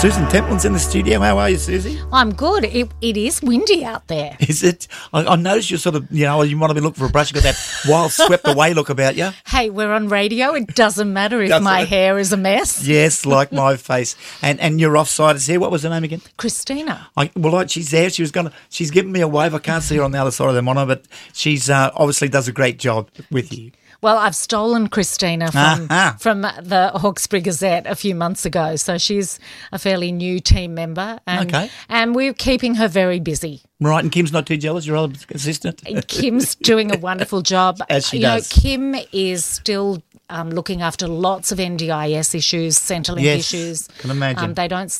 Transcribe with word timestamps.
Susan 0.00 0.26
Temple's 0.30 0.64
in 0.64 0.72
the 0.72 0.78
studio. 0.78 1.20
How 1.20 1.36
are 1.36 1.50
you, 1.50 1.58
Susie? 1.58 2.00
I'm 2.10 2.32
good. 2.32 2.64
It, 2.64 2.90
it 3.02 3.18
is 3.18 3.42
windy 3.42 3.84
out 3.84 4.06
there. 4.08 4.34
Is 4.40 4.62
it? 4.62 4.88
I, 5.12 5.26
I 5.26 5.36
noticed 5.36 5.70
you're 5.70 5.78
sort 5.78 5.94
of, 5.94 6.10
you 6.10 6.24
know, 6.24 6.40
you 6.40 6.56
might 6.56 6.68
have 6.68 6.74
been 6.74 6.84
looking 6.84 7.00
for 7.00 7.04
a 7.04 7.10
brush. 7.10 7.30
You 7.30 7.34
got 7.34 7.42
that 7.42 7.82
wild, 7.86 8.10
swept 8.10 8.48
away 8.48 8.72
look 8.72 8.88
about 8.88 9.16
you. 9.16 9.28
Hey, 9.46 9.68
we're 9.68 9.92
on 9.92 10.08
radio. 10.08 10.54
It 10.54 10.68
doesn't 10.74 11.12
matter 11.12 11.42
if 11.42 11.50
Doesn't 11.50 11.64
my 11.64 11.82
it? 11.82 11.88
hair 11.88 12.18
is 12.18 12.32
a 12.32 12.38
mess. 12.38 12.86
Yes, 12.86 13.26
like 13.26 13.52
my 13.52 13.76
face. 13.76 14.16
And 14.40 14.58
and 14.60 14.80
your 14.80 14.96
offside 14.96 15.36
is 15.36 15.46
here. 15.46 15.60
What 15.60 15.70
was 15.70 15.82
her 15.82 15.90
name 15.90 16.04
again? 16.04 16.22
Christina. 16.38 17.08
I, 17.16 17.30
well, 17.36 17.52
like 17.52 17.68
she's 17.68 17.90
there. 17.90 18.08
She 18.08 18.22
was 18.22 18.30
gonna. 18.30 18.52
She's 18.70 18.90
giving 18.90 19.12
me 19.12 19.20
a 19.20 19.28
wave. 19.28 19.54
I 19.54 19.58
can't 19.58 19.82
see 19.82 19.96
her 19.96 20.02
on 20.02 20.12
the 20.12 20.18
other 20.18 20.30
side 20.30 20.48
of 20.48 20.54
the 20.54 20.62
monitor, 20.62 20.86
but 20.86 21.04
she's 21.34 21.68
uh, 21.68 21.90
obviously 21.94 22.28
does 22.28 22.48
a 22.48 22.52
great 22.52 22.78
job 22.78 23.10
with 23.30 23.52
you. 23.52 23.72
Well, 24.02 24.16
I've 24.16 24.34
stolen 24.36 24.88
Christina 24.88 25.52
from 25.52 25.88
from 26.18 26.40
the 26.42 26.90
Hawkesbury 26.94 27.42
Gazette 27.42 27.86
a 27.86 27.94
few 27.94 28.14
months 28.14 28.44
ago, 28.46 28.76
so 28.76 28.96
she's 28.96 29.38
a 29.72 29.78
fairly 29.78 30.10
new 30.12 30.40
team 30.40 30.74
member, 30.74 31.20
and 31.26 31.48
Okay. 31.54 31.70
and 31.88 32.14
we're 32.14 32.32
keeping 32.34 32.76
her 32.76 32.88
very 32.88 33.20
busy. 33.20 33.60
Right, 33.80 34.02
and 34.02 34.10
Kim's 34.12 34.32
not 34.32 34.46
too 34.46 34.56
jealous. 34.56 34.86
Your 34.86 34.96
other 34.96 35.14
assistant. 35.30 35.82
Kim's 36.08 36.54
doing 36.62 36.94
a 36.94 36.98
wonderful 36.98 37.42
job. 37.42 37.78
As 37.90 38.08
she 38.08 38.18
you 38.18 38.22
does. 38.22 38.56
know, 38.56 38.62
Kim 38.62 38.94
is 39.12 39.44
still 39.44 40.02
um, 40.30 40.50
looking 40.50 40.80
after 40.82 41.06
lots 41.06 41.52
of 41.52 41.58
NDIS 41.58 42.34
issues, 42.34 42.78
Centrelink 42.78 43.22
Yes, 43.22 43.40
issues. 43.52 43.88
can 43.98 44.10
imagine. 44.10 44.44
Um, 44.44 44.54
they 44.54 44.68
don't. 44.68 44.98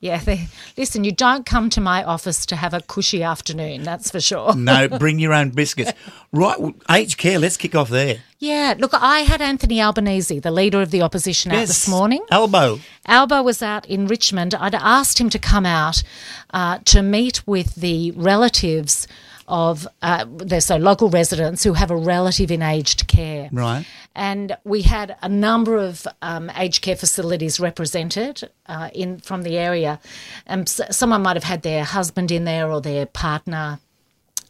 Yeah, 0.00 0.18
they, 0.18 0.46
listen. 0.76 1.02
You 1.02 1.10
don't 1.10 1.44
come 1.44 1.70
to 1.70 1.80
my 1.80 2.04
office 2.04 2.46
to 2.46 2.56
have 2.56 2.72
a 2.72 2.80
cushy 2.80 3.24
afternoon. 3.24 3.82
That's 3.82 4.12
for 4.12 4.20
sure. 4.20 4.54
no, 4.54 4.88
bring 4.98 5.18
your 5.18 5.32
own 5.34 5.50
biscuits. 5.50 5.92
Right, 6.32 6.56
aged 6.88 7.18
care. 7.18 7.38
Let's 7.40 7.56
kick 7.56 7.74
off 7.74 7.88
there. 7.88 8.18
Yeah, 8.38 8.74
look, 8.78 8.94
I 8.94 9.20
had 9.20 9.42
Anthony 9.42 9.82
Albanese, 9.82 10.38
the 10.38 10.52
leader 10.52 10.80
of 10.80 10.92
the 10.92 11.02
opposition, 11.02 11.50
out 11.50 11.66
this 11.66 11.88
morning. 11.88 12.24
Albo. 12.30 12.78
Albo 13.06 13.42
was 13.42 13.60
out 13.60 13.86
in 13.86 14.06
Richmond. 14.06 14.54
I'd 14.54 14.76
asked 14.76 15.20
him 15.20 15.30
to 15.30 15.38
come 15.38 15.66
out 15.66 16.04
uh, 16.50 16.78
to 16.84 17.02
meet 17.02 17.44
with 17.48 17.74
the 17.74 18.12
relatives 18.12 19.08
of 19.48 19.88
uh, 20.02 20.24
there's 20.28 20.66
so 20.66 20.76
local 20.76 21.08
residents 21.10 21.64
who 21.64 21.72
have 21.72 21.90
a 21.90 21.96
relative 21.96 22.50
in 22.50 22.62
aged 22.62 23.08
care. 23.08 23.48
Right. 23.52 23.84
And 24.14 24.56
we 24.64 24.82
had 24.82 25.16
a 25.22 25.28
number 25.28 25.76
of 25.76 26.06
um, 26.22 26.50
aged 26.56 26.82
care 26.82 26.96
facilities 26.96 27.58
represented 27.58 28.48
uh, 28.66 28.90
in 28.94 29.18
from 29.18 29.42
the 29.42 29.56
area. 29.58 30.00
Um, 30.46 30.60
s- 30.60 30.80
someone 30.96 31.22
might 31.22 31.36
have 31.36 31.44
had 31.44 31.62
their 31.62 31.84
husband 31.84 32.30
in 32.30 32.44
there 32.44 32.70
or 32.70 32.80
their 32.80 33.06
partner 33.06 33.78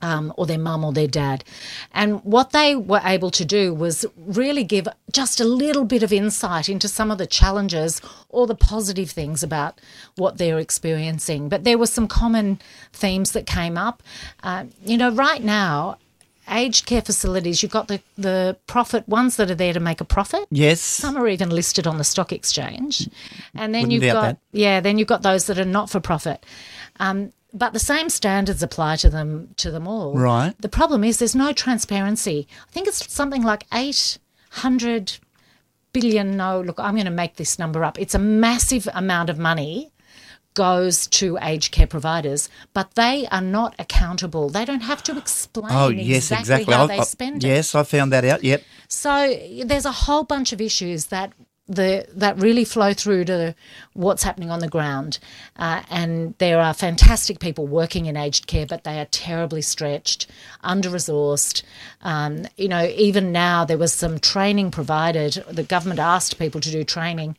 um, 0.02 0.32
or 0.36 0.46
their 0.46 0.58
mum 0.58 0.84
or 0.84 0.92
their 0.92 1.06
dad. 1.06 1.44
And 1.92 2.22
what 2.24 2.50
they 2.50 2.74
were 2.74 3.00
able 3.04 3.30
to 3.32 3.44
do 3.44 3.74
was 3.74 4.04
really 4.16 4.64
give 4.64 4.88
just 5.12 5.40
a 5.40 5.44
little 5.44 5.84
bit 5.84 6.02
of 6.02 6.12
insight 6.12 6.68
into 6.68 6.88
some 6.88 7.10
of 7.10 7.18
the 7.18 7.26
challenges 7.26 8.00
or 8.28 8.46
the 8.46 8.54
positive 8.54 9.10
things 9.10 9.42
about 9.42 9.80
what 10.16 10.38
they're 10.38 10.58
experiencing. 10.58 11.48
But 11.48 11.64
there 11.64 11.78
were 11.78 11.86
some 11.86 12.08
common 12.08 12.58
themes 12.92 13.32
that 13.32 13.46
came 13.46 13.76
up. 13.78 14.02
Uh, 14.42 14.64
you 14.84 14.96
know, 14.96 15.10
right 15.10 15.42
now, 15.42 15.98
aged 16.50 16.86
care 16.86 17.02
facilities, 17.02 17.62
you've 17.62 17.72
got 17.72 17.88
the, 17.88 18.00
the 18.16 18.56
profit 18.66 19.08
ones 19.08 19.36
that 19.36 19.50
are 19.50 19.54
there 19.54 19.72
to 19.72 19.80
make 19.80 20.00
a 20.00 20.04
profit. 20.04 20.46
Yes. 20.50 20.80
Some 20.80 21.16
are 21.16 21.28
even 21.28 21.50
listed 21.50 21.86
on 21.86 21.98
the 21.98 22.04
stock 22.04 22.32
exchange, 22.32 23.08
and 23.54 23.74
then 23.74 23.82
Wouldn't 23.82 24.02
you've 24.02 24.12
got 24.12 24.22
that. 24.22 24.38
yeah, 24.52 24.80
then 24.80 24.98
you've 24.98 25.08
got 25.08 25.22
those 25.22 25.46
that 25.46 25.58
are 25.58 25.64
not 25.64 25.90
for 25.90 26.00
profit. 26.00 26.44
Um, 27.00 27.32
but 27.52 27.72
the 27.72 27.78
same 27.78 28.08
standards 28.10 28.62
apply 28.62 28.96
to 28.96 29.08
them 29.10 29.54
to 29.56 29.70
them 29.70 29.86
all. 29.88 30.14
Right. 30.14 30.54
The 30.60 30.68
problem 30.68 31.02
is 31.04 31.18
there's 31.18 31.34
no 31.34 31.52
transparency. 31.52 32.46
I 32.68 32.70
think 32.72 32.86
it's 32.88 33.10
something 33.12 33.42
like 33.42 33.64
eight 33.72 34.18
hundred 34.50 35.18
billion. 35.92 36.36
No, 36.36 36.60
look, 36.60 36.78
I'm 36.78 36.94
going 36.94 37.04
to 37.06 37.10
make 37.10 37.36
this 37.36 37.58
number 37.58 37.84
up. 37.84 37.98
It's 37.98 38.14
a 38.14 38.18
massive 38.18 38.88
amount 38.94 39.30
of 39.30 39.38
money 39.38 39.90
goes 40.54 41.06
to 41.06 41.38
aged 41.40 41.70
care 41.72 41.86
providers, 41.86 42.48
but 42.74 42.94
they 42.94 43.28
are 43.30 43.40
not 43.40 43.76
accountable. 43.78 44.48
They 44.48 44.64
don't 44.64 44.80
have 44.80 45.02
to 45.04 45.16
explain 45.16 45.70
Oh 45.70 45.88
yes, 45.88 46.32
exactly, 46.32 46.40
exactly. 46.64 46.74
how 46.74 46.84
I- 46.84 46.86
they 46.88 46.98
I- 46.98 47.04
spend 47.04 47.44
it. 47.44 47.48
Yes, 47.48 47.74
I 47.76 47.82
found 47.84 48.12
that 48.12 48.24
out. 48.24 48.42
Yep. 48.42 48.62
So 48.88 49.36
there's 49.64 49.84
a 49.84 49.92
whole 49.92 50.24
bunch 50.24 50.52
of 50.52 50.60
issues 50.60 51.06
that 51.06 51.32
the 51.68 52.06
that 52.14 52.38
really 52.38 52.64
flow 52.64 52.94
through 52.94 53.24
to 53.26 53.54
what's 53.92 54.22
happening 54.22 54.50
on 54.50 54.60
the 54.60 54.68
ground, 54.68 55.18
uh, 55.56 55.82
and 55.90 56.34
there 56.38 56.60
are 56.60 56.72
fantastic 56.72 57.40
people 57.40 57.66
working 57.66 58.06
in 58.06 58.16
aged 58.16 58.46
care, 58.46 58.66
but 58.66 58.84
they 58.84 58.98
are 58.98 59.06
terribly 59.06 59.62
stretched, 59.62 60.26
under 60.62 60.88
resourced. 60.88 61.62
Um, 62.02 62.46
you 62.56 62.68
know, 62.68 62.84
even 62.96 63.32
now 63.32 63.64
there 63.64 63.78
was 63.78 63.92
some 63.92 64.18
training 64.18 64.70
provided. 64.70 65.44
The 65.50 65.62
government 65.62 66.00
asked 66.00 66.38
people 66.38 66.60
to 66.60 66.70
do 66.70 66.84
training, 66.84 67.36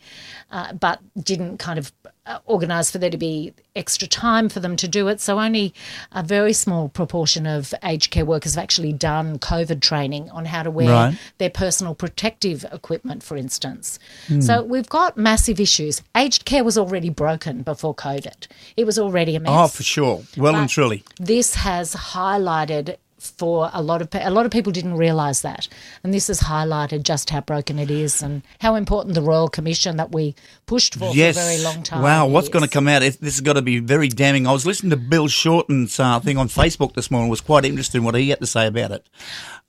uh, 0.51 0.73
but 0.73 1.00
didn't 1.23 1.57
kind 1.57 1.79
of 1.79 1.91
uh, 2.29 2.40
organise 2.45 2.90
for 2.91 3.00
there 3.00 3.09
to 3.09 3.17
be 3.17 3.53
extra 3.75 4.07
time 4.07 4.47
for 4.50 4.59
them 4.59 4.75
to 4.78 4.88
do 4.88 5.07
it. 5.07 5.19
So 5.19 5.40
only 5.40 5.73
a 6.12 6.23
very 6.23 6.53
small 6.53 6.88
proportion 6.88 7.45
of 7.47 7.73
aged 7.84 8.12
care 8.12 8.23
workers 8.23 8.56
have 8.56 8.63
actually 8.63 8.94
done 8.94 9.40
COVID 9.40 9.81
training 9.81 10.29
on 10.29 10.45
how 10.45 10.63
to 10.63 10.72
wear 10.72 10.89
Right. 10.89 11.18
their 11.39 11.50
personal 11.50 11.95
protective 11.95 12.66
equipment, 12.72 13.23
for 13.23 13.35
instance. 13.35 14.00
Hmm. 14.28 14.41
So 14.41 14.62
we've 14.63 14.89
got 14.89 15.18
massive 15.18 15.59
issues. 15.59 16.01
Aged 16.16 16.45
care 16.45 16.63
was 16.63 16.78
already 16.78 17.09
broken 17.09 17.63
before 17.63 17.95
COVID. 17.95 18.47
It 18.78 18.85
was 18.85 19.00
already 19.00 19.35
a 19.35 19.39
mess. 19.39 19.51
Oh, 19.53 19.68
for 19.68 19.84
sure. 19.84 20.23
Well 20.38 20.56
and 20.56 20.69
truly. 20.69 21.03
This 21.19 21.56
has 21.56 21.95
highlighted 21.95 22.95
for 23.19 23.69
a 23.74 23.81
lot 23.81 24.02
of 24.02 24.09
a 24.13 24.30
lot 24.30 24.46
of 24.46 24.52
people 24.52 24.72
didn't 24.72 24.96
realise 24.96 25.41
that, 25.41 25.68
and 26.03 26.13
this 26.13 26.28
has 26.28 26.41
highlighted 26.41 27.03
just 27.03 27.30
how 27.30 27.41
broken 27.41 27.78
it 27.80 27.91
is 27.91 28.22
and 28.22 28.41
how 28.59 28.75
important 28.75 29.16
the 29.16 29.22
Royal 29.22 29.50
Commission 29.50 29.97
that 29.97 30.12
we 30.12 30.35
pushed 30.66 30.96
for 30.96 31.13
Yes. 31.13 31.35
for 31.35 31.41
a 31.41 31.46
very 31.46 31.63
long 31.63 31.84
time. 31.84 32.02
Wow, 32.02 32.28
what's 32.28 32.47
is. 32.47 32.53
going 32.53 32.63
to 32.66 32.69
come 32.69 32.88
out? 32.88 33.02
This 33.02 33.18
has 33.22 33.41
got 33.41 33.53
to 33.53 33.62
be 33.62 33.80
very 33.80 34.07
damning. 34.07 34.47
I 34.47 34.52
was 34.52 34.66
listening 34.66 34.91
to 34.91 34.97
Bill 34.97 35.28
Shorten's 35.28 36.00
uh, 36.00 36.19
thing 36.19 36.38
on 36.38 36.47
Facebook 36.47 36.94
this 36.94 37.12
morning. 37.12 37.30
was 37.30 37.41
quite 37.41 37.66
interested 37.66 37.97
in 37.97 38.03
what 38.03 38.16
he 38.16 38.30
had 38.30 38.40
to 38.40 38.47
say 38.47 38.68
about 38.68 38.91
it. 38.91 39.06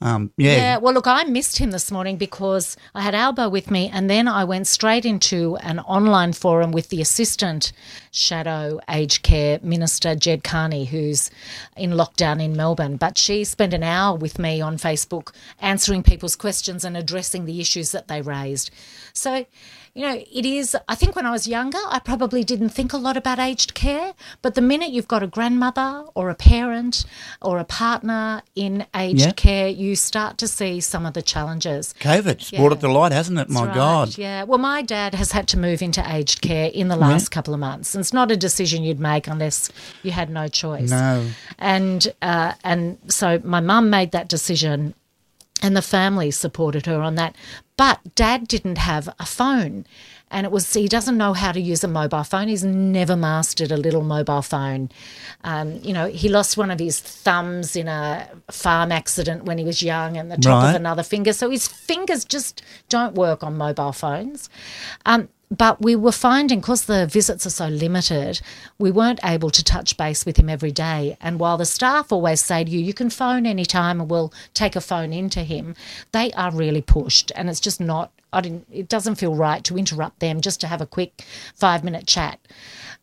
Um, 0.03 0.33
yeah. 0.39 0.57
Yeah, 0.57 0.77
well, 0.79 0.95
look, 0.95 1.07
I 1.07 1.25
missed 1.25 1.59
him 1.59 1.73
this 1.73 1.91
morning 1.91 2.17
because 2.17 2.77
I 2.95 3.03
had 3.03 3.15
Albo 3.15 3.51
with 3.51 3.71
me, 3.71 3.91
and 3.93 4.09
then 4.09 4.29
I 4.29 4.45
went 4.45 4.67
straight 4.67 5.05
into 5.05 5.57
an 5.57 5.79
online 5.81 6.33
forum 6.33 6.73
with 6.73 6.89
the 6.89 7.03
assistant 7.03 7.73
shadow 8.11 8.81
aged 8.89 9.23
care 9.23 9.61
minister, 9.63 10.15
Ged 10.15 10.43
Kearney, 10.43 10.87
who's 10.87 11.31
in 11.77 11.91
lockdown 11.91 12.43
in 12.43 12.57
Melbourne. 12.57 12.97
But 12.97 13.19
she 13.19 13.40
spent 13.45 13.75
an 13.75 13.83
hour 13.83 14.17
with 14.17 14.39
me 14.39 14.61
on 14.61 14.77
Facebook 14.77 15.35
answering 15.59 16.03
people's 16.03 16.37
questions 16.37 16.85
and 16.85 16.97
addressing 16.97 17.45
the 17.45 17.61
issues 17.61 17.93
that 17.93 18.09
they 18.09 18.23
raised. 18.23 18.71
So, 19.13 19.47
you 19.95 20.03
know, 20.07 20.23
it 20.33 20.47
is, 20.47 20.77
I 20.89 20.95
think 20.95 21.17
when 21.17 21.27
I 21.27 21.31
was 21.31 21.49
younger, 21.49 21.79
I 21.89 21.99
probably 21.99 22.45
didn't 22.45 22.69
think 22.71 22.93
a 22.93 22.97
lot 22.97 23.17
about 23.17 23.39
aged 23.39 23.75
care. 23.75 24.15
But 24.43 24.55
the 24.55 24.61
minute 24.63 24.91
you've 24.91 25.09
got 25.09 25.23
a 25.23 25.27
grandmother 25.27 26.05
or 26.15 26.31
a 26.31 26.35
parent 26.35 27.05
or 27.43 27.59
a 27.59 27.65
partner 27.65 28.43
in 28.55 28.87
aged 28.95 29.21
Yeah. 29.21 29.33
care, 29.33 29.69
you 29.69 29.97
start 29.97 30.39
to 30.39 30.49
see 30.49 30.81
some 30.81 31.05
of 31.07 31.15
the 31.15 31.23
challenges. 31.23 31.93
COVID's 32.01 32.53
Yeah. 32.53 32.61
brought 32.61 32.73
it 32.73 32.81
to 32.81 32.93
light, 32.93 33.13
hasn't 33.13 33.39
it? 33.39 33.49
My 33.51 33.65
Right, 33.67 33.75
God. 33.75 34.19
Yeah. 34.19 34.45
Well, 34.45 34.59
my 34.59 34.83
dad 34.83 35.15
has 35.15 35.33
had 35.33 35.49
to 35.49 35.59
move 35.59 35.83
into 35.83 36.03
aged 36.09 36.41
care 36.41 36.71
in 36.73 36.89
the 36.89 36.97
last 36.97 37.31
couple 37.31 37.53
of 37.53 37.61
months. 37.61 37.95
And 37.95 38.01
it's 38.01 38.13
not 38.13 38.31
a 38.31 38.37
decision 38.37 38.85
you'd 38.85 39.01
make 39.01 39.27
unless 39.27 39.71
you 40.03 40.13
had 40.13 40.31
no 40.31 40.47
choice. 40.49 40.91
No. 40.91 41.27
And 41.59 42.13
uh, 42.23 42.53
and 42.63 42.99
so 43.09 43.41
my 43.45 43.61
mum 43.61 43.91
made 43.91 44.13
that 44.13 44.29
decision, 44.29 44.95
and 45.63 45.77
the 45.77 45.83
family 45.83 46.31
supported 46.31 46.87
her 46.87 47.03
on 47.03 47.17
that. 47.17 47.35
But 47.81 48.15
dad 48.15 48.47
didn't 48.47 48.77
have 48.77 49.09
a 49.19 49.25
phone. 49.25 49.87
And 50.31 50.45
it 50.45 50.53
was, 50.53 50.71
he 50.75 50.87
doesn't 50.87 51.17
know 51.17 51.33
how 51.33 51.51
to 51.51 51.59
use 51.59 51.83
a 51.83 51.89
mobile 51.89 52.25
phone. 52.25 52.49
He's 52.49 52.63
never 52.63 53.17
mastered 53.17 53.73
a 53.73 53.77
little 53.79 54.03
mobile 54.03 54.43
phone. 54.43 54.91
Um, 55.45 55.81
you 55.83 55.95
know, 55.95 56.07
he 56.07 56.29
lost 56.29 56.59
one 56.59 56.71
of 56.71 56.79
his 56.79 57.01
thumbs 57.01 57.77
in 57.77 57.89
a 57.89 58.29
farm 58.51 58.93
accident 58.93 59.45
when 59.47 59.57
he 59.57 59.65
was 59.65 59.83
young 59.83 60.19
and 60.19 60.31
the 60.31 60.37
top 60.37 60.63
Right. 60.63 60.71
of 60.71 60.77
another 60.77 61.03
finger. 61.03 61.33
So 61.33 61.49
his 61.49 61.67
fingers 61.69 62.27
just 62.27 62.61
don't 62.91 63.15
work 63.15 63.43
on 63.43 63.57
mobile 63.57 63.93
phones. 63.93 64.51
Um, 65.07 65.31
but 65.51 65.83
we 65.83 65.97
were 65.97 66.13
finding, 66.13 66.61
because 66.61 66.85
the 66.85 67.07
visits 67.07 67.45
are 67.45 67.51
so 67.51 67.67
limited, 67.67 68.41
we 68.79 68.93
weren't 68.93 69.19
able 69.25 69.51
to 69.51 69.65
touch 69.65 69.97
base 69.97 70.25
with 70.25 70.37
him 70.37 70.49
every 70.49 70.71
day. 70.71 71.17
And 71.21 71.41
while 71.41 71.59
the 71.59 71.67
staff 71.67 72.13
always 72.13 72.41
say 72.41 72.63
to 72.63 72.71
you, 72.71 72.79
you 72.79 72.95
can 72.95 73.11
phone 73.11 73.47
anytime 73.47 74.01
and 74.01 74.09
we'll 74.09 74.33
take 74.55 74.77
a 74.77 74.81
phone 74.81 75.13
into 75.13 75.41
him, 75.41 75.75
they 76.13 76.31
are 76.33 76.53
really 76.53 76.83
pushed. 76.83 77.33
And 77.35 77.51
it's 77.51 77.59
just 77.59 77.81
not, 77.81 78.13
I 78.33 78.43
didn't, 78.43 78.67
it 78.71 78.89
doesn't 78.89 79.17
feel 79.17 79.35
right 79.35 79.65
to 79.65 79.77
interrupt 79.77 80.21
them 80.21 80.41
just 80.41 80.61
to 80.61 80.69
have 80.69 80.81
a 80.81 80.87
quick 80.87 81.25
five 81.57 81.83
minute 81.83 82.07
chat. 82.07 82.39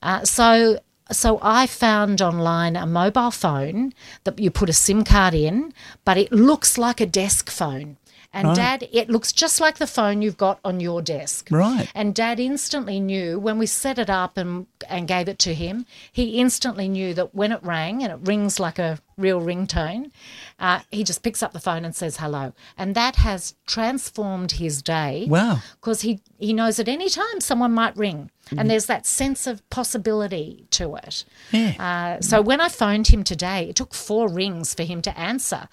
Uh, 0.02 0.24
so 0.24 0.80
so 1.10 1.40
I 1.42 1.68
found 1.68 2.22
online 2.22 2.76
a 2.76 2.86
mobile 2.86 3.32
phone 3.32 3.94
that 4.26 4.40
you 4.40 4.52
put 4.52 4.70
a 4.70 4.74
SIM 4.74 5.06
card 5.06 5.34
in, 5.34 5.74
but 6.04 6.18
it 6.18 6.34
looks 6.34 6.78
like 6.78 7.00
a 7.00 7.06
desk 7.06 7.50
phone. 7.50 7.96
And 8.38 8.50
Right. 8.50 8.56
dad, 8.56 8.90
it 8.92 9.10
looks 9.10 9.32
just 9.32 9.60
like 9.60 9.80
the 9.80 9.88
phone 9.88 10.22
you've 10.22 10.38
got 10.38 10.60
on 10.64 10.80
your 10.80 11.02
desk. 11.02 11.48
Right. 11.50 11.90
And 11.96 12.14
dad 12.14 12.40
instantly 12.40 13.00
knew 13.00 13.40
when 13.40 13.58
we 13.58 13.66
set 13.66 13.98
it 13.98 14.12
up 14.12 14.38
and, 14.38 14.68
and 14.88 15.08
gave 15.08 15.28
it 15.28 15.40
to 15.40 15.56
him, 15.56 15.88
he 16.12 16.40
instantly 16.40 16.88
knew 16.88 17.16
that 17.16 17.34
when 17.34 17.52
it 17.52 17.60
rang, 17.64 18.04
and 18.04 18.14
it 18.14 18.20
rings 18.22 18.60
like 18.60 18.78
a 18.78 19.00
real 19.18 19.42
ringtone, 19.42 20.12
uh, 20.60 20.82
he 20.92 21.04
just 21.04 21.24
picks 21.24 21.42
up 21.42 21.52
the 21.52 21.60
phone 21.60 21.84
and 21.84 21.96
says 21.96 22.18
hello. 22.18 22.54
And 22.78 22.94
that 22.94 23.16
has 23.16 23.56
transformed 23.66 24.52
his 24.54 24.84
day. 24.84 25.26
Wow. 25.28 25.62
Because 25.82 26.02
he, 26.02 26.22
he 26.38 26.54
knows 26.54 26.80
at 26.80 26.88
any 26.88 27.10
time 27.10 27.42
someone 27.42 27.72
might 27.72 27.98
ring. 27.98 28.30
Mm-hmm. 28.46 28.60
And 28.60 28.70
there's 28.70 28.86
that 28.86 29.06
sense 29.06 29.48
of 29.48 29.68
possibility 29.70 30.68
to 30.72 30.96
it. 30.96 31.26
Yeah. 31.52 31.74
Uh, 32.20 32.22
so 32.22 32.42
when 32.42 32.62
I 32.62 32.70
phoned 32.70 33.08
him 33.08 33.24
today, 33.24 33.68
it 33.70 33.76
took 33.76 33.94
four 33.94 34.30
rings 34.30 34.74
for 34.74 34.84
him 34.84 35.02
to 35.02 35.20
answer. 35.20 35.68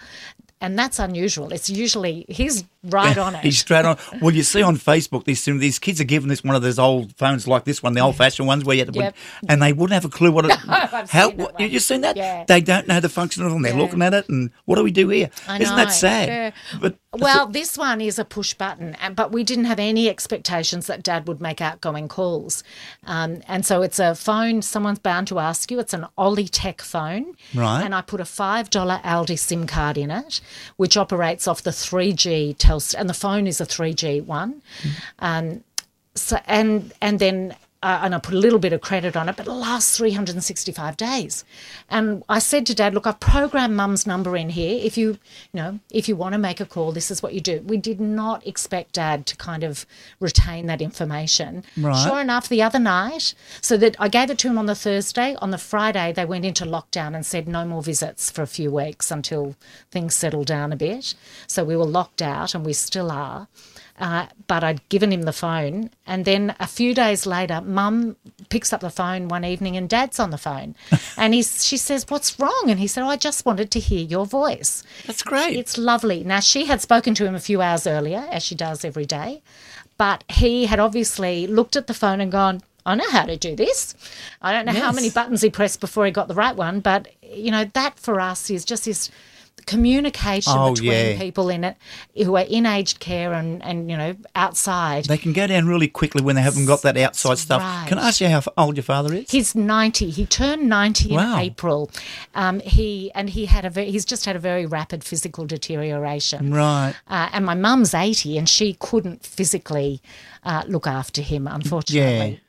And 0.65 0.79
that's 0.79 0.99
unusual. 0.99 1.53
It's 1.53 1.69
usually 1.69 2.25
he's 2.29 2.65
right 2.85 3.17
on 3.19 3.35
it. 3.37 3.45
He's 3.45 3.59
straight 3.59 3.85
on. 3.85 3.99
Well, 4.23 4.35
you 4.35 4.43
see 4.43 4.63
on 4.63 4.77
Facebook, 4.77 5.25
these 5.25 5.45
these 5.45 5.79
kids 5.79 6.01
are 6.01 6.05
giving 6.05 6.29
this 6.29 6.43
one 6.43 6.57
of 6.57 6.63
those 6.63 6.79
old 6.79 7.15
phones 7.17 7.47
like 7.47 7.65
this 7.65 7.83
one, 7.83 7.93
the 7.93 8.01
old 8.01 8.17
fashioned 8.17 8.49
ones 8.49 8.65
where 8.65 8.75
you 8.77 8.85
had 8.85 8.95
to, 8.95 8.99
Yep. 8.99 9.17
and 9.49 9.61
they 9.61 9.73
wouldn't 9.75 9.93
have 9.93 10.05
a 10.05 10.09
clue 10.09 10.33
what 10.33 10.47
it. 10.47 10.53
I've 10.69 11.11
how 11.11 11.29
seen 11.29 11.39
what, 11.39 11.61
you 11.61 11.81
seen 11.81 12.01
that? 12.01 12.17
Yeah. 12.17 12.45
They 12.47 12.61
don't 12.63 12.89
know 12.89 13.01
the 13.01 13.09
function 13.11 13.45
of 13.45 13.53
them. 13.53 13.61
They're 13.63 13.75
looking 13.75 14.01
at 14.01 14.15
it, 14.15 14.29
and 14.31 14.51
what 14.65 14.77
do 14.77 14.83
we 14.85 14.91
do 14.91 15.09
here? 15.11 15.31
Know, 15.47 15.59
that 15.59 15.93
sad? 15.93 16.29
yeah. 16.29 16.51
But 16.81 16.97
Well, 17.19 17.47
this 17.47 17.77
one 17.79 18.01
is 18.01 18.19
a 18.19 18.25
push 18.25 18.55
button, 18.55 18.95
and- 19.01 19.15
but 19.17 19.33
we 19.33 19.45
didn't 19.45 19.67
have 19.67 19.79
any 19.79 20.09
expectations 20.09 20.87
that 20.87 21.03
Dad 21.03 21.27
would 21.29 21.41
make 21.41 21.61
outgoing 21.61 22.09
calls. 22.09 22.63
Um, 23.07 23.43
and 23.49 23.65
so 23.65 23.83
it's 23.83 23.99
a 23.99 24.15
phone, 24.15 24.63
someone's 24.63 24.99
bound 24.99 25.29
to 25.29 25.39
ask 25.39 25.71
you. 25.71 25.79
It's 25.79 25.95
an 25.95 26.07
Olitech 26.19 26.81
phone. 26.81 27.35
Right. 27.55 27.83
And 27.83 27.95
I 27.95 28.01
put 28.01 28.21
a 28.21 28.25
$5 28.25 29.01
Aldi 29.03 29.39
SIM 29.39 29.67
card 29.67 29.97
in 29.97 30.11
it, 30.11 30.41
which 30.77 30.97
operates 30.97 31.47
off 31.47 31.63
the 31.63 31.71
3G 31.73 32.55
Telstra, 32.59 32.97
and 33.01 33.09
the 33.09 33.15
phone 33.15 33.47
is 33.47 33.61
a 33.61 33.67
3G 33.67 34.21
one. 34.21 34.63
Um, 35.19 35.63
so 36.17 36.39
and 36.47 36.93
and 37.01 37.19
then 37.19 37.57
uh, 37.85 38.01
and 38.03 38.15
I 38.15 38.19
put 38.19 38.33
a 38.33 38.39
little 38.39 38.59
bit 38.59 38.73
of 38.73 38.81
credit 38.81 39.15
on 39.15 39.29
it, 39.29 39.37
but 39.37 39.47
it 39.47 39.53
lasts 39.53 39.95
365 39.99 40.97
days. 40.97 41.45
And 41.91 42.25
I 42.31 42.39
said 42.39 42.65
to 42.67 42.75
Dad, 42.75 42.95
"Look, 42.95 43.07
I've 43.07 43.21
programmed 43.21 43.77
Mum's 43.77 44.07
number 44.07 44.39
in 44.39 44.49
here. 44.49 44.81
If 44.83 44.97
you, 44.97 45.19
you 45.53 45.61
know, 45.61 45.81
if 45.91 46.09
you 46.09 46.17
want 46.17 46.33
to 46.33 46.39
make 46.39 46.61
a 46.61 46.65
call, 46.65 46.93
this 46.93 47.11
is 47.11 47.23
what 47.23 47.35
you 47.35 47.43
do." 47.43 47.61
We 47.67 47.77
did 47.77 48.01
not 48.01 48.47
expect 48.47 48.95
Dad 48.95 49.27
to 49.27 49.37
kind 49.37 49.63
of 49.63 49.85
retain 50.19 50.65
that 50.67 50.81
information. 50.81 51.63
Right. 51.77 52.03
Sure 52.03 52.21
enough, 52.23 52.49
the 52.49 52.63
other 52.63 52.79
night, 52.79 53.35
so 53.61 53.77
that 53.77 53.97
I 53.99 54.09
gave 54.09 54.31
it 54.31 54.39
to 54.39 54.49
him 54.49 54.57
on 54.57 54.65
the 54.65 54.75
Thursday. 54.75 55.37
On 55.43 55.51
the 55.51 55.59
Friday, 55.59 56.11
they 56.11 56.25
went 56.25 56.47
into 56.47 56.65
lockdown 56.65 57.15
and 57.15 57.27
said 57.27 57.47
no 57.47 57.67
more 57.67 57.83
visits 57.83 58.31
for 58.31 58.41
a 58.41 58.47
few 58.47 58.71
weeks 58.71 59.11
until 59.11 59.57
things 59.91 60.15
settled 60.15 60.47
down 60.47 60.73
a 60.73 60.77
bit. 60.77 61.15
So 61.47 61.65
we 61.65 61.77
were 61.77 61.85
locked 61.85 62.23
out, 62.23 62.55
and 62.55 62.65
we 62.65 62.73
still 62.73 63.11
are. 63.11 63.47
Uh, 63.97 64.27
but 64.49 64.65
I'd 64.65 64.87
given 64.89 65.13
him 65.13 65.23
the 65.23 65.33
phone. 65.33 65.91
And 66.05 66.25
then 66.25 66.57
a 66.59 66.67
few 66.67 66.95
days 66.95 67.27
later, 67.27 67.61
mum 67.61 68.17
picks 68.49 68.73
up 68.73 68.81
the 68.81 68.91
phone 68.91 69.29
one 69.29 69.45
evening 69.45 69.77
and 69.77 69.89
dad's 69.89 70.19
on 70.19 70.31
the 70.31 70.39
phone. 70.39 70.75
and 71.17 71.33
he's, 71.33 71.65
she 71.65 71.77
says, 71.77 72.05
What's 72.09 72.39
wrong? 72.41 72.65
And 72.67 72.81
he 72.81 72.89
said, 72.89 73.05
oh, 73.05 73.09
I 73.09 73.17
just 73.17 73.47
wanted 73.47 73.71
to 73.71 73.79
hear 73.79 74.05
your 74.05 74.27
voice. 74.27 74.83
that's 75.07 75.23
great. 75.23 75.57
It's 75.57 75.79
lovely. 75.79 76.25
Now, 76.25 76.41
she 76.41 76.65
had 76.65 76.81
spoken 76.81 77.15
to 77.15 77.27
him 77.27 77.37
a 77.37 77.41
few 77.41 77.63
hours 77.63 77.87
earlier, 77.87 78.27
as 78.31 78.43
she 78.43 78.57
does 78.57 78.85
every 78.85 79.07
day. 79.07 79.43
But 79.97 80.25
he 80.29 80.67
had 80.67 80.81
obviously 80.81 81.47
looked 81.47 81.77
at 81.77 81.87
the 81.87 81.95
phone 81.95 82.21
and 82.21 82.33
gone, 82.33 82.63
I 82.87 82.95
know 82.97 83.09
how 83.11 83.25
to 83.25 83.37
do 83.37 83.57
this. 83.57 83.95
I 84.43 84.53
don't 84.53 84.67
know 84.67 84.79
how 84.79 84.93
many 84.93 85.09
buttons 85.09 85.41
he 85.41 85.51
pressed 85.51 85.81
before 85.81 86.05
he 86.05 86.11
got 86.13 86.29
the 86.29 86.35
right 86.35 86.55
one, 86.55 86.81
but 86.81 87.09
you 87.23 87.51
know 87.51 87.65
that 87.73 87.99
for 87.99 88.21
us 88.21 88.51
is 88.51 88.65
just 88.65 88.85
this 88.85 89.11
communication 89.67 90.53
Oh, 90.57 90.73
between 90.75 90.91
yeah. 90.93 91.19
people 91.19 91.49
in 91.49 91.65
it 91.65 91.77
who 92.17 92.37
are 92.37 92.45
in 92.49 92.67
aged 92.67 93.01
care 93.01 93.33
and 93.33 93.63
and 93.65 93.91
you 93.91 93.97
know 93.97 94.15
outside. 94.35 95.07
they 95.07 95.17
can 95.17 95.33
go 95.33 95.47
down 95.47 95.67
really 95.67 95.89
quickly 95.89 96.23
when 96.23 96.37
they 96.37 96.43
haven't 96.43 96.67
got 96.67 96.83
that 96.83 96.97
outside 96.99 97.39
stuff. 97.39 97.63
Can 97.89 97.99
I 97.99 98.09
ask 98.09 98.21
you 98.21 98.29
how 98.29 98.43
old 98.59 98.77
your 98.77 98.83
father 98.85 99.15
is? 99.15 99.31
He's 99.31 99.55
ninety. 99.55 100.11
He 100.11 100.27
turned 100.27 100.69
ninety 100.69 101.15
Wow. 101.15 101.35
in 101.35 101.41
April. 101.41 101.91
Um, 102.35 102.61
he 102.61 103.11
and 103.15 103.31
he 103.31 103.47
had 103.47 103.65
a 103.65 103.71
very, 103.71 103.91
he's 103.91 104.05
just 104.05 104.27
had 104.27 104.37
a 104.37 104.39
very 104.39 104.67
rapid 104.67 105.03
physical 105.03 105.47
deterioration. 105.47 106.53
Right. 106.53 106.95
Uh, 107.09 107.29
and 107.33 107.47
my 107.47 107.55
mum's 107.55 107.95
80 107.95 108.37
and 108.39 108.49
she 108.49 108.75
couldn't 108.81 109.25
physically 109.25 110.01
uh, 110.45 110.63
look 110.67 110.87
after 110.87 111.23
him, 111.23 111.47
unfortunately. 111.47 112.41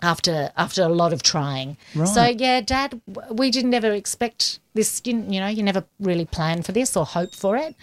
After 0.00 0.52
after 0.56 0.82
a 0.82 0.88
lot 0.88 1.12
of 1.12 1.22
trying, 1.24 1.76
so 2.06 2.24
yeah, 2.26 2.60
Dad, 2.60 3.00
we 3.32 3.50
didn't 3.50 3.74
ever 3.74 3.90
expect 3.92 4.60
this. 4.74 5.02
You, 5.04 5.24
you 5.28 5.40
know, 5.40 5.48
you 5.48 5.62
never 5.64 5.84
really 5.98 6.24
plan 6.24 6.62
for 6.62 6.70
this 6.70 6.96
or 6.96 7.04
hope 7.04 7.34
for 7.34 7.56
it, 7.56 7.74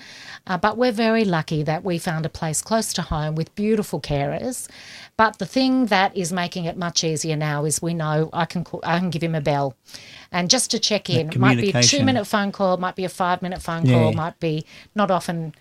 uh, 0.47 0.57
but 0.57 0.77
we're 0.77 0.93
very 0.93 1.25
lucky 1.25 1.61
that 1.63 1.83
we 1.83 1.97
found 1.97 2.25
a 2.25 2.29
place 2.29 2.61
close 2.61 2.93
to 2.93 3.01
home 3.01 3.35
with 3.35 3.53
beautiful 3.55 3.99
carers. 3.99 4.69
But 5.17 5.39
the 5.39 5.45
thing 5.45 5.87
that 5.87 6.15
is 6.15 6.31
making 6.31 6.63
it 6.65 6.77
much 6.77 7.03
easier 7.03 7.35
now 7.35 7.65
is 7.65 7.81
we 7.81 7.93
know 7.93 8.29
I 8.31 8.45
can 8.45 8.63
call, 8.63 8.79
I 8.83 8.99
can 8.99 9.09
give 9.09 9.23
him 9.23 9.35
a 9.35 9.41
bell, 9.41 9.75
and 10.31 10.49
just 10.49 10.71
to 10.71 10.79
check 10.79 11.09
in, 11.09 11.29
it 11.31 11.37
might 11.37 11.59
be 11.59 11.71
a 11.71 11.83
two 11.83 12.03
minute 12.05 12.25
phone 12.27 12.53
call, 12.53 12.75
it 12.75 12.79
might 12.79 12.95
be 12.95 13.03
a 13.03 13.09
five 13.09 13.41
minute 13.41 13.61
phone 13.61 13.85
Yeah. 13.85 13.93
call, 13.93 14.13
might 14.13 14.39
be 14.39 14.65
not 14.95 15.11
often. 15.11 15.53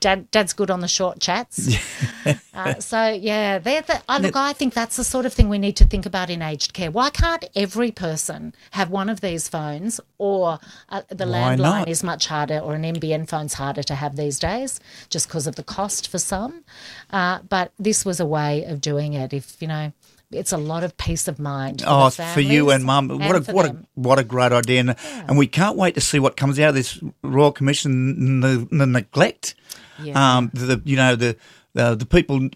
Dad, 0.00 0.30
Dad's 0.30 0.52
good 0.52 0.70
on 0.70 0.80
the 0.80 0.88
short 0.88 1.20
chats. 1.20 1.76
uh, 2.54 2.80
so 2.80 3.08
yeah, 3.08 3.58
they're 3.58 3.82
the, 3.82 4.02
I 4.08 4.18
look. 4.18 4.36
I 4.36 4.52
think 4.52 4.74
that's 4.74 4.96
the 4.96 5.04
sort 5.04 5.26
of 5.26 5.32
thing 5.32 5.48
we 5.48 5.58
need 5.58 5.76
to 5.76 5.84
think 5.84 6.06
about 6.06 6.30
in 6.30 6.42
aged 6.42 6.72
care. 6.72 6.90
Why 6.90 7.10
can't 7.10 7.44
every 7.54 7.90
person 7.90 8.54
have 8.72 8.90
one 8.90 9.08
of 9.10 9.20
these 9.20 9.48
phones, 9.48 10.00
or 10.18 10.58
uh, 10.88 11.02
the 11.08 11.26
Why 11.26 11.56
landline 11.56 11.58
not? 11.58 11.88
is 11.88 12.02
much 12.02 12.26
harder, 12.26 12.58
or 12.58 12.74
an 12.74 12.82
NBN 12.82 13.28
phone's 13.28 13.54
harder 13.54 13.82
to 13.82 13.94
have 13.94 14.16
these 14.16 14.38
days, 14.38 14.80
just 15.10 15.28
because 15.28 15.46
of 15.46 15.56
the 15.56 15.64
cost 15.64 16.08
for 16.08 16.18
some. 16.18 16.64
Uh, 17.10 17.40
but 17.48 17.72
this 17.78 18.04
was 18.04 18.20
a 18.20 18.26
way 18.26 18.64
of 18.64 18.80
doing 18.80 19.12
it. 19.12 19.32
If 19.32 19.60
you 19.60 19.68
know, 19.68 19.92
it's 20.34 20.52
a 20.52 20.56
lot 20.58 20.84
of 20.84 20.96
peace 20.96 21.28
of 21.28 21.38
mind. 21.38 21.80
For 21.82 21.86
Oh, 21.88 22.10
for 22.10 22.40
you 22.40 22.70
and 22.70 22.84
Mum, 22.84 23.08
what 23.08 23.36
a 23.48 23.52
what 23.52 23.66
a 23.66 23.76
what 23.94 24.18
a 24.18 24.24
great 24.24 24.52
idea, 24.52 24.80
and, 24.80 24.96
and 25.28 25.38
we 25.38 25.46
can't 25.46 25.76
wait 25.76 25.94
to 25.94 26.00
see 26.00 26.18
what 26.18 26.36
comes 26.36 26.58
out 26.58 26.70
of 26.70 26.74
this 26.74 26.98
Royal 27.22 27.52
Commission. 27.52 28.40
The, 28.40 28.66
the 28.70 28.86
neglect, 28.86 29.54
Yeah. 30.02 30.36
um, 30.38 30.50
the 30.54 30.80
you 30.84 30.96
know 30.96 31.16
the 31.16 31.36
the, 31.74 31.94
the 31.94 32.06
people 32.06 32.48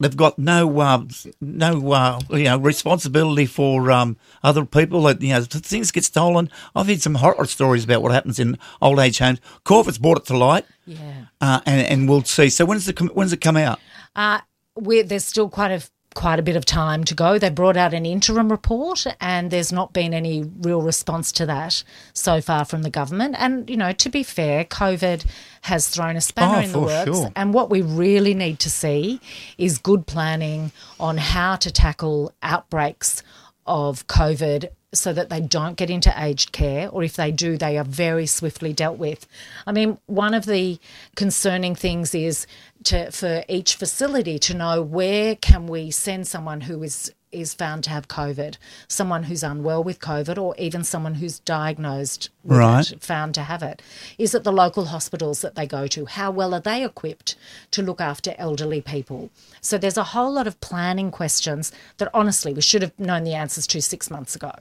they've 0.00 0.16
got 0.16 0.38
no 0.38 0.80
uh, 0.80 1.04
no 1.40 1.92
uh, 1.92 2.20
you 2.30 2.44
know 2.44 2.58
responsibility 2.58 3.46
for 3.46 3.90
um, 3.90 4.16
other 4.42 4.64
people. 4.64 5.02
That 5.02 5.20
you 5.22 5.32
know 5.34 5.42
things 5.42 5.90
get 5.90 6.04
stolen. 6.04 6.50
I've 6.74 6.86
heard 6.88 7.00
some 7.02 7.16
horror 7.16 7.46
stories 7.46 7.84
about 7.84 8.02
what 8.02 8.12
happens 8.12 8.38
in 8.38 8.58
old 8.82 8.98
age 8.98 9.18
homes. 9.18 9.40
COVID's 9.64 9.98
brought 9.98 10.18
it 10.18 10.24
to 10.26 10.36
light, 10.36 10.64
Yeah. 10.86 11.26
uh, 11.40 11.60
and 11.66 11.86
and 11.86 12.08
we'll 12.08 12.24
see. 12.24 12.48
So 12.50 12.64
when's 12.64 12.86
the 12.86 13.10
when's 13.14 13.32
it 13.32 13.40
come 13.40 13.56
out? 13.56 13.78
Uh, 14.16 14.40
we're, 14.76 15.04
there's 15.04 15.24
still 15.24 15.48
quite 15.48 15.70
a 15.70 15.80
quite 16.14 16.38
a 16.38 16.42
bit 16.42 16.56
of 16.56 16.64
time 16.64 17.04
to 17.04 17.14
go. 17.14 17.38
They 17.38 17.50
brought 17.50 17.76
out 17.76 17.92
an 17.92 18.06
interim 18.06 18.50
report, 18.50 19.06
and 19.20 19.50
there's 19.50 19.72
not 19.72 19.92
been 19.92 20.14
any 20.14 20.44
real 20.60 20.80
response 20.80 21.32
to 21.32 21.46
that 21.46 21.82
so 22.12 22.40
far 22.40 22.64
from 22.64 22.82
the 22.82 22.90
government. 22.90 23.34
And 23.38 23.68
you 23.68 23.76
know, 23.76 23.92
to 23.92 24.08
be 24.08 24.22
fair, 24.22 24.64
COVID 24.64 25.24
has 25.62 25.88
thrown 25.88 26.16
a 26.16 26.20
spanner 26.20 26.56
Oh, 26.58 26.60
in 26.60 26.72
the 26.72 26.80
works. 26.80 27.04
sure. 27.18 27.30
And 27.36 27.52
what 27.52 27.70
we 27.70 27.82
really 27.82 28.34
need 28.34 28.58
to 28.60 28.70
see 28.70 29.20
is 29.58 29.78
good 29.78 30.06
planning 30.06 30.72
on 30.98 31.16
how 31.18 31.56
to 31.56 31.70
tackle 31.70 32.32
outbreaks 32.42 33.22
of 33.66 34.06
COVID 34.06 34.68
so 34.94 35.12
that 35.12 35.28
they 35.28 35.40
don't 35.40 35.76
get 35.76 35.90
into 35.90 36.12
aged 36.16 36.52
care, 36.52 36.88
or 36.88 37.02
if 37.02 37.14
they 37.14 37.30
do, 37.32 37.56
they 37.56 37.78
are 37.78 37.84
very 37.84 38.26
swiftly 38.26 38.72
dealt 38.72 38.98
with. 38.98 39.26
I 39.66 39.72
mean, 39.72 39.98
one 40.06 40.34
of 40.34 40.46
the 40.46 40.78
concerning 41.16 41.74
things 41.74 42.14
is 42.14 42.46
to 42.84 43.10
for 43.10 43.44
each 43.48 43.74
facility 43.74 44.38
to 44.40 44.54
know 44.54 44.82
where 44.82 45.36
can 45.36 45.66
we 45.66 45.90
send 45.90 46.26
someone 46.26 46.62
who 46.62 46.82
is 46.82 47.12
is 47.34 47.52
found 47.54 47.84
to 47.84 47.90
have 47.90 48.08
COVID, 48.08 48.56
someone 48.88 49.24
who's 49.24 49.42
unwell 49.42 49.82
with 49.82 49.98
COVID, 49.98 50.38
or 50.38 50.54
even 50.58 50.84
someone 50.84 51.14
who's 51.14 51.40
diagnosed 51.40 52.30
with 52.42 52.58
Right. 52.58 52.90
it, 52.92 53.02
found 53.02 53.34
to 53.34 53.42
have 53.42 53.62
it. 53.62 53.82
Is 54.18 54.34
it 54.34 54.44
the 54.44 54.52
local 54.52 54.86
hospitals 54.86 55.40
that 55.40 55.54
they 55.54 55.66
go 55.66 55.86
to? 55.88 56.06
How 56.06 56.30
well 56.30 56.54
are 56.54 56.60
they 56.60 56.84
equipped 56.84 57.36
to 57.72 57.82
look 57.82 58.00
after 58.00 58.34
elderly 58.38 58.80
people? 58.80 59.30
So 59.60 59.76
there's 59.78 59.96
a 59.98 60.04
whole 60.04 60.32
lot 60.32 60.46
of 60.46 60.60
planning 60.60 61.10
questions 61.10 61.72
that 61.98 62.10
honestly 62.14 62.52
we 62.54 62.62
should 62.62 62.82
have 62.82 62.98
known 62.98 63.24
the 63.24 63.34
answers 63.34 63.66
to 63.68 63.82
six 63.82 64.10
months 64.10 64.36
ago. 64.36 64.52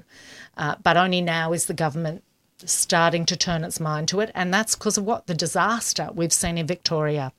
Uh, 0.57 0.75
but 0.81 0.97
only 0.97 1.21
now 1.21 1.53
is 1.53 1.65
the 1.65 1.73
government 1.73 2.23
starting 2.65 3.25
to 3.25 3.35
turn 3.35 3.63
its 3.63 3.79
mind 3.79 4.07
to 4.07 4.19
it. 4.19 4.31
And 4.33 4.53
that's 4.53 4.75
because 4.75 4.97
of 4.97 5.03
what? 5.05 5.27
The 5.27 5.33
disaster 5.33 6.09
we've 6.13 6.33
seen 6.33 6.57
in 6.57 6.67
Victoria 6.67 7.33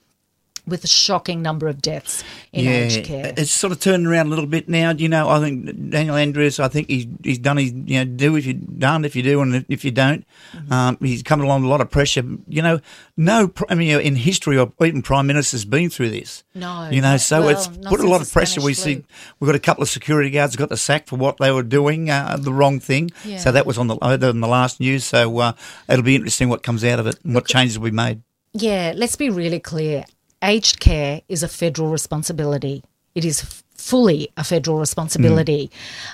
with 0.66 0.84
a 0.84 0.88
shocking 0.88 1.42
number 1.42 1.68
of 1.68 1.82
deaths 1.82 2.24
in 2.52 2.66
aged 2.66 3.04
care. 3.04 3.34
It's 3.36 3.50
sort 3.50 3.72
of 3.72 3.80
turned 3.80 4.06
around 4.06 4.26
a 4.26 4.30
little 4.30 4.46
bit 4.46 4.68
now. 4.68 4.92
You 4.92 5.08
know, 5.08 5.28
I 5.28 5.40
think 5.40 5.90
Daniel 5.90 6.16
Andrews. 6.16 6.58
I 6.58 6.68
think 6.68 6.88
he's 6.88 7.06
he's 7.22 7.38
done 7.38 7.58
his 7.58 7.72
you 7.72 7.98
know 7.98 8.04
do 8.04 8.36
if 8.36 8.46
you 8.46 8.54
done 8.54 9.04
if 9.04 9.14
you 9.14 9.22
do 9.22 9.40
and 9.40 9.64
if 9.68 9.84
you 9.84 9.90
don't. 9.90 10.24
Mm-hmm. 10.52 10.72
Um, 10.72 10.98
he's 11.00 11.22
coming 11.22 11.46
along 11.46 11.62
with 11.62 11.68
a 11.68 11.70
lot 11.70 11.80
of 11.80 11.90
pressure. 11.90 12.24
You 12.48 12.62
know, 12.62 12.80
no. 13.16 13.52
I 13.68 13.74
mean, 13.74 14.00
in 14.00 14.16
history, 14.16 14.58
or 14.58 14.72
even 14.80 15.02
prime 15.02 15.26
Minister's 15.26 15.64
been 15.64 15.90
through 15.90 16.10
this. 16.10 16.44
No, 16.54 16.88
you 16.90 17.00
know, 17.00 17.16
so 17.16 17.40
Well, 17.40 17.50
it's 17.50 17.68
put 17.68 18.00
a 18.00 18.08
lot 18.08 18.20
of 18.20 18.32
pressure. 18.32 18.60
We 18.60 18.74
Spanish 18.74 18.98
see 18.98 19.02
flu. 19.02 19.36
we've 19.40 19.48
got 19.48 19.56
a 19.56 19.60
couple 19.60 19.82
of 19.82 19.88
security 19.88 20.30
guards 20.30 20.56
got 20.56 20.68
the 20.68 20.76
sack 20.76 21.06
for 21.06 21.16
what 21.16 21.38
they 21.38 21.50
were 21.50 21.62
doing, 21.62 22.10
uh, 22.10 22.36
the 22.40 22.52
wrong 22.52 22.80
thing. 22.80 23.10
Yeah. 23.24 23.38
So 23.38 23.52
that 23.52 23.66
was 23.66 23.78
on 23.78 23.88
the 23.88 23.96
on 23.96 24.40
the 24.40 24.48
last 24.48 24.80
news. 24.80 25.04
So 25.04 25.38
uh, 25.38 25.52
it'll 25.88 26.04
be 26.04 26.14
interesting 26.14 26.48
what 26.48 26.62
comes 26.62 26.84
out 26.84 26.98
of 26.98 27.06
it 27.06 27.18
and 27.24 27.34
what 27.34 27.46
changes 27.46 27.78
will 27.78 27.90
be 27.90 27.96
made. 27.96 28.22
Yeah, 28.52 28.92
let's 28.94 29.16
be 29.16 29.30
really 29.30 29.58
clear. 29.58 30.04
Aged 30.44 30.78
care 30.80 31.22
is 31.28 31.42
a 31.42 31.48
federal 31.48 31.88
responsibility. 31.90 32.82
It 33.14 33.24
is 33.24 33.42
f- 33.42 33.64
fully 33.74 34.28
a 34.36 34.44
federal 34.44 34.78
responsibility. 34.78 35.70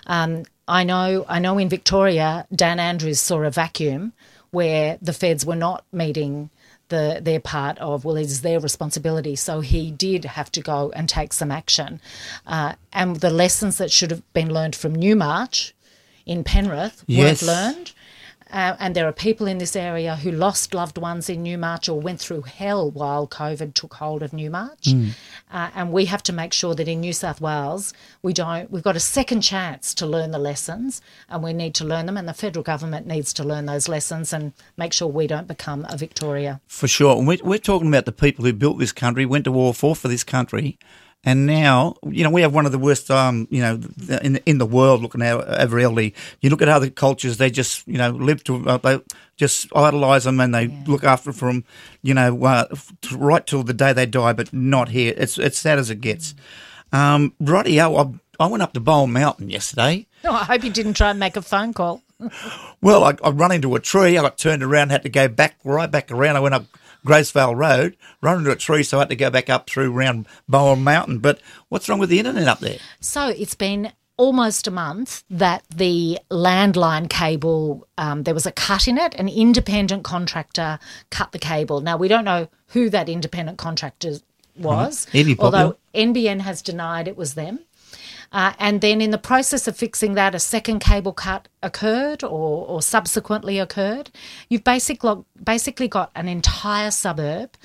Um, 0.06 0.44
I 0.68 0.84
know. 0.84 1.24
I 1.28 1.38
know. 1.40 1.58
In 1.58 1.68
Victoria, 1.68 2.46
Dan 2.54 2.78
Andrews 2.78 3.20
saw 3.20 3.42
a 3.42 3.50
vacuum 3.50 4.12
where 4.50 4.98
the 5.02 5.12
feds 5.12 5.44
were 5.44 5.56
not 5.56 5.84
meeting 5.92 6.50
the, 6.88 7.20
their 7.22 7.40
part 7.40 7.78
of 7.78 8.04
well, 8.04 8.16
it 8.16 8.22
is 8.22 8.42
their 8.42 8.60
responsibility. 8.60 9.36
So 9.36 9.60
he 9.60 9.90
did 9.90 10.24
have 10.24 10.50
to 10.52 10.60
go 10.60 10.90
and 10.94 11.08
take 11.08 11.32
some 11.32 11.50
action, 11.50 12.00
uh, 12.46 12.74
and 12.92 13.16
the 13.16 13.30
lessons 13.30 13.78
that 13.78 13.90
should 13.92 14.10
have 14.10 14.32
been 14.32 14.52
learned 14.52 14.74
from 14.76 14.94
Newmarch 14.94 15.74
in 16.26 16.44
Penrith 16.44 17.04
Yes. 17.06 17.42
weren't 17.42 17.76
learned. 17.76 17.92
Uh, 18.52 18.76
and 18.78 18.96
there 18.96 19.06
are 19.06 19.12
people 19.12 19.46
in 19.46 19.58
this 19.58 19.76
area 19.76 20.16
who 20.16 20.30
lost 20.30 20.74
loved 20.74 20.98
ones 20.98 21.28
in 21.28 21.42
Newmarch 21.42 21.88
or 21.88 22.00
went 22.00 22.20
through 22.20 22.42
hell 22.42 22.90
while 22.90 23.26
COVID 23.26 23.74
took 23.74 23.94
hold 23.94 24.22
of 24.22 24.32
Newmarch. 24.32 24.88
Uh, 25.50 25.70
and 25.74 25.92
we 25.92 26.06
have 26.06 26.22
to 26.24 26.32
make 26.32 26.52
sure 26.52 26.74
that 26.74 26.88
in 26.88 27.00
New 27.00 27.12
South 27.12 27.40
Wales, 27.40 27.92
we 28.22 28.32
don't, 28.32 28.70
we've 28.70 28.82
got 28.82 28.96
a 28.96 29.00
second 29.00 29.42
chance 29.42 29.94
to 29.94 30.06
learn 30.06 30.30
the 30.30 30.38
lessons 30.38 31.00
and 31.28 31.42
we 31.42 31.52
need 31.52 31.74
to 31.76 31.84
learn 31.84 32.06
them. 32.06 32.16
And 32.16 32.28
the 32.28 32.34
federal 32.34 32.62
government 32.62 33.06
needs 33.06 33.32
to 33.34 33.44
learn 33.44 33.66
those 33.66 33.88
lessons 33.88 34.32
and 34.32 34.52
make 34.76 34.92
sure 34.92 35.08
we 35.08 35.26
don't 35.26 35.48
become 35.48 35.86
a 35.88 35.96
Victoria. 35.96 36.60
For 36.66 36.88
sure. 36.88 37.16
And 37.16 37.26
we're, 37.26 37.38
we're 37.42 37.58
talking 37.58 37.88
about 37.88 38.04
the 38.04 38.12
people 38.12 38.44
who 38.44 38.52
built 38.52 38.78
this 38.78 38.92
country, 38.92 39.26
went 39.26 39.44
to 39.44 39.52
war, 39.52 39.74
fought 39.74 39.98
for 39.98 40.08
this 40.08 40.24
country. 40.24 40.78
And 41.22 41.44
now, 41.46 41.96
you 42.08 42.24
know, 42.24 42.30
we 42.30 42.40
have 42.40 42.54
one 42.54 42.64
of 42.64 42.72
the 42.72 42.78
worst, 42.78 43.10
um, 43.10 43.46
you 43.50 43.60
know, 43.60 43.78
in 44.22 44.36
in 44.46 44.56
the 44.56 44.64
world. 44.64 45.02
Looking 45.02 45.20
at 45.20 45.36
over 45.36 45.78
elderly, 45.78 46.14
you 46.40 46.48
look 46.48 46.62
at 46.62 46.68
other 46.68 46.88
cultures; 46.88 47.36
they 47.36 47.50
just, 47.50 47.86
you 47.86 47.98
know, 47.98 48.10
live 48.10 48.42
to 48.44 48.66
uh, 48.66 48.78
they 48.78 49.00
just 49.36 49.68
idolise 49.76 50.24
them 50.24 50.40
and 50.40 50.54
they 50.54 50.68
look 50.86 51.04
after 51.04 51.30
them, 51.30 51.64
you 52.02 52.14
know, 52.14 52.42
uh, 52.44 52.66
right 53.12 53.46
till 53.46 53.62
the 53.62 53.74
day 53.74 53.92
they 53.92 54.06
die. 54.06 54.32
But 54.32 54.52
not 54.54 54.88
here. 54.88 55.12
It's 55.16 55.36
it's 55.36 55.58
sad 55.58 55.78
as 55.78 55.90
it 55.90 56.00
gets. 56.00 56.34
Um, 56.90 57.34
rightio, 57.40 58.18
I, 58.38 58.44
I 58.44 58.46
went 58.46 58.62
up 58.62 58.72
to 58.72 58.80
Bowen 58.80 59.12
Mountain 59.12 59.50
yesterday. 59.50 60.06
Oh, 60.22 60.34
I 60.34 60.44
hope 60.44 60.64
you 60.64 60.70
didn't 60.70 60.98
try 60.98 61.08
and 61.08 61.18
make 61.18 61.36
a 61.36 61.40
phone 61.40 61.72
call. 61.72 62.02
Well, 62.82 63.04
I, 63.04 63.16
I 63.24 63.30
run 63.30 63.52
into 63.52 63.74
a 63.74 63.80
tree. 63.80 64.18
I 64.18 64.22
got 64.22 64.36
turned 64.36 64.62
around, 64.62 64.90
had 64.90 65.02
to 65.04 65.08
go 65.08 65.28
back 65.28 65.56
right 65.64 65.90
back 65.90 66.10
around. 66.10 66.36
I 66.36 66.40
went 66.40 66.54
up 66.54 66.66
Grose 67.04 67.30
Vale 67.30 67.54
Road, 67.54 67.96
run 68.20 68.38
into 68.38 68.50
a 68.50 68.56
tree, 68.56 68.82
so 68.82 68.98
I 68.98 69.00
had 69.02 69.08
to 69.10 69.16
go 69.16 69.30
back 69.30 69.48
up 69.48 69.68
through 69.68 69.94
around 69.96 70.26
Bowen 70.48 70.84
Mountain. 70.84 71.18
But 71.18 71.40
what's 71.68 71.88
wrong 71.88 71.98
with 71.98 72.10
the 72.10 72.18
internet 72.18 72.48
up 72.48 72.60
there? 72.60 72.78
So 73.00 73.28
it's 73.28 73.54
been 73.54 73.92
almost 74.16 74.66
a 74.66 74.70
month 74.70 75.24
that 75.30 75.64
the 75.74 76.18
landline 76.30 77.08
cable, 77.08 77.88
um, 77.96 78.24
there 78.24 78.34
was 78.34 78.44
a 78.44 78.52
cut 78.52 78.86
in 78.86 78.98
it. 78.98 79.14
An 79.14 79.28
independent 79.28 80.04
contractor 80.04 80.78
cut 81.08 81.32
the 81.32 81.38
cable. 81.38 81.80
Now, 81.80 81.96
we 81.96 82.06
don't 82.08 82.24
know 82.24 82.48
who 82.68 82.90
that 82.90 83.08
independent 83.08 83.56
contractor 83.56 84.16
was, 84.58 85.06
Eddie 85.14 85.34
Popular. 85.34 85.64
although 85.64 85.78
NBN 85.94 86.40
has 86.40 86.60
denied 86.60 87.08
it 87.08 87.16
was 87.16 87.32
them. 87.34 87.60
Uh, 88.32 88.52
and 88.58 88.80
then, 88.80 89.00
in 89.00 89.10
the 89.10 89.18
process 89.18 89.66
of 89.66 89.76
fixing 89.76 90.14
that, 90.14 90.34
a 90.34 90.38
second 90.38 90.78
cable 90.78 91.12
cut 91.12 91.48
occurred 91.62 92.22
or, 92.22 92.66
or 92.66 92.80
subsequently 92.80 93.58
occurred. 93.58 94.10
You've 94.48 94.62
basically, 94.62 95.24
basically 95.42 95.88
got 95.88 96.12
an 96.14 96.28
entire 96.28 96.92
suburb 96.92 97.56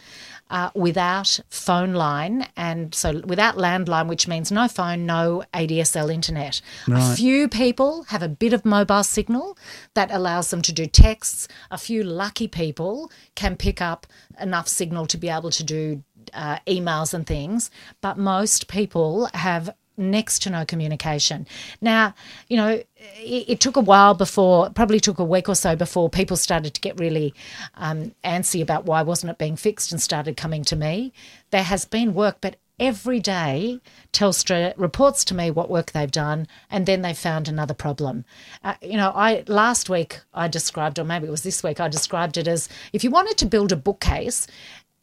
uh, 0.50 0.70
without 0.76 1.40
phone 1.50 1.94
line, 1.94 2.48
and 2.56 2.94
so 2.94 3.22
without 3.26 3.58
landline, 3.58 4.08
which 4.08 4.28
means 4.28 4.52
no 4.52 4.68
phone, 4.68 5.06
no 5.06 5.44
ADSL 5.54 6.14
internet. 6.14 6.62
A 6.88 7.16
few 7.16 7.48
people 7.48 8.04
have 8.04 8.22
a 8.22 8.30
bit 8.30 8.54
of 8.54 8.64
mobile 8.66 9.04
signal 9.04 9.58
that 9.96 10.12
allows 10.12 10.52
them 10.52 10.62
to 10.64 10.74
do 10.74 10.86
texts. 10.86 11.48
A 11.72 11.78
few 11.78 12.04
lucky 12.04 12.48
people 12.48 13.12
can 13.36 13.56
pick 13.56 13.82
up 13.82 14.06
enough 14.40 14.68
signal 14.68 15.08
to 15.08 15.18
be 15.18 15.30
able 15.30 15.52
to 15.52 15.64
do 15.64 16.04
uh, 16.34 16.58
emails 16.68 17.14
and 17.14 17.26
things, 17.26 17.72
but 18.02 18.18
most 18.18 18.68
people 18.68 19.30
have 19.34 19.74
next 19.98 20.42
to 20.44 20.50
no 20.50 20.66
communication. 20.66 21.48
Now, 21.82 22.14
you 22.48 22.58
know, 22.58 22.70
it, 22.98 23.46
it 23.48 23.60
took 23.60 23.76
a 23.76 23.82
while 23.82 24.14
before, 24.14 24.70
probably 24.70 25.00
took 25.00 25.20
a 25.20 25.24
week 25.24 25.50
or 25.50 25.56
so 25.56 25.76
before 25.76 26.10
people 26.10 26.38
started 26.38 26.74
to 26.74 26.82
get 26.82 27.00
really 27.00 27.34
um, 27.76 28.14
antsy 28.24 28.62
about 28.62 28.86
why 28.86 29.02
wasn't 29.02 29.32
it 29.32 29.38
being 29.38 29.56
fixed 29.56 29.92
and 29.92 30.02
started 30.02 30.38
coming 30.38 30.64
to 30.66 30.76
me. 30.76 31.14
There 31.52 31.64
has 31.64 31.86
been 31.86 32.14
work, 32.14 32.38
but 32.42 32.58
every 32.80 33.20
day 33.20 33.80
Telstra 34.12 34.74
reports 34.76 35.24
to 35.26 35.34
me 35.34 35.50
what 35.50 35.70
work 35.70 35.92
they've 35.92 36.12
done 36.12 36.48
and 36.70 36.86
then 36.86 37.02
they 37.02 37.14
found 37.14 37.48
another 37.48 37.74
problem. 37.74 38.26
Uh, 38.64 38.76
you 38.82 38.98
know, 38.98 39.12
I 39.16 39.44
last 39.48 39.90
week 39.90 40.20
I 40.34 40.48
described, 40.48 41.00
or 41.00 41.06
maybe 41.06 41.28
it 41.28 41.32
was 41.32 41.44
this 41.44 41.64
week, 41.64 41.80
I 41.80 41.88
described 41.88 42.38
it 42.38 42.48
as 42.48 42.68
if 42.92 43.04
you 43.04 43.10
wanted 43.10 43.38
to 43.38 43.46
build 43.46 43.72
a 43.72 43.78
bookcase 43.78 44.48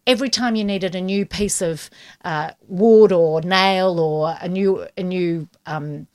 every 0.06 0.28
time 0.28 0.56
you 0.56 0.64
needed 0.64 0.94
a 0.94 1.00
new 1.00 1.25
piece 1.25 1.62
of 1.62 1.88
uh, 2.25 2.50
wood 2.66 3.12
or 3.12 3.40
nail 3.42 4.00
or 4.00 4.37
a 4.40 4.49
new 4.49 4.87
a 4.97 5.02
new 5.02 5.49
um, 5.66 6.06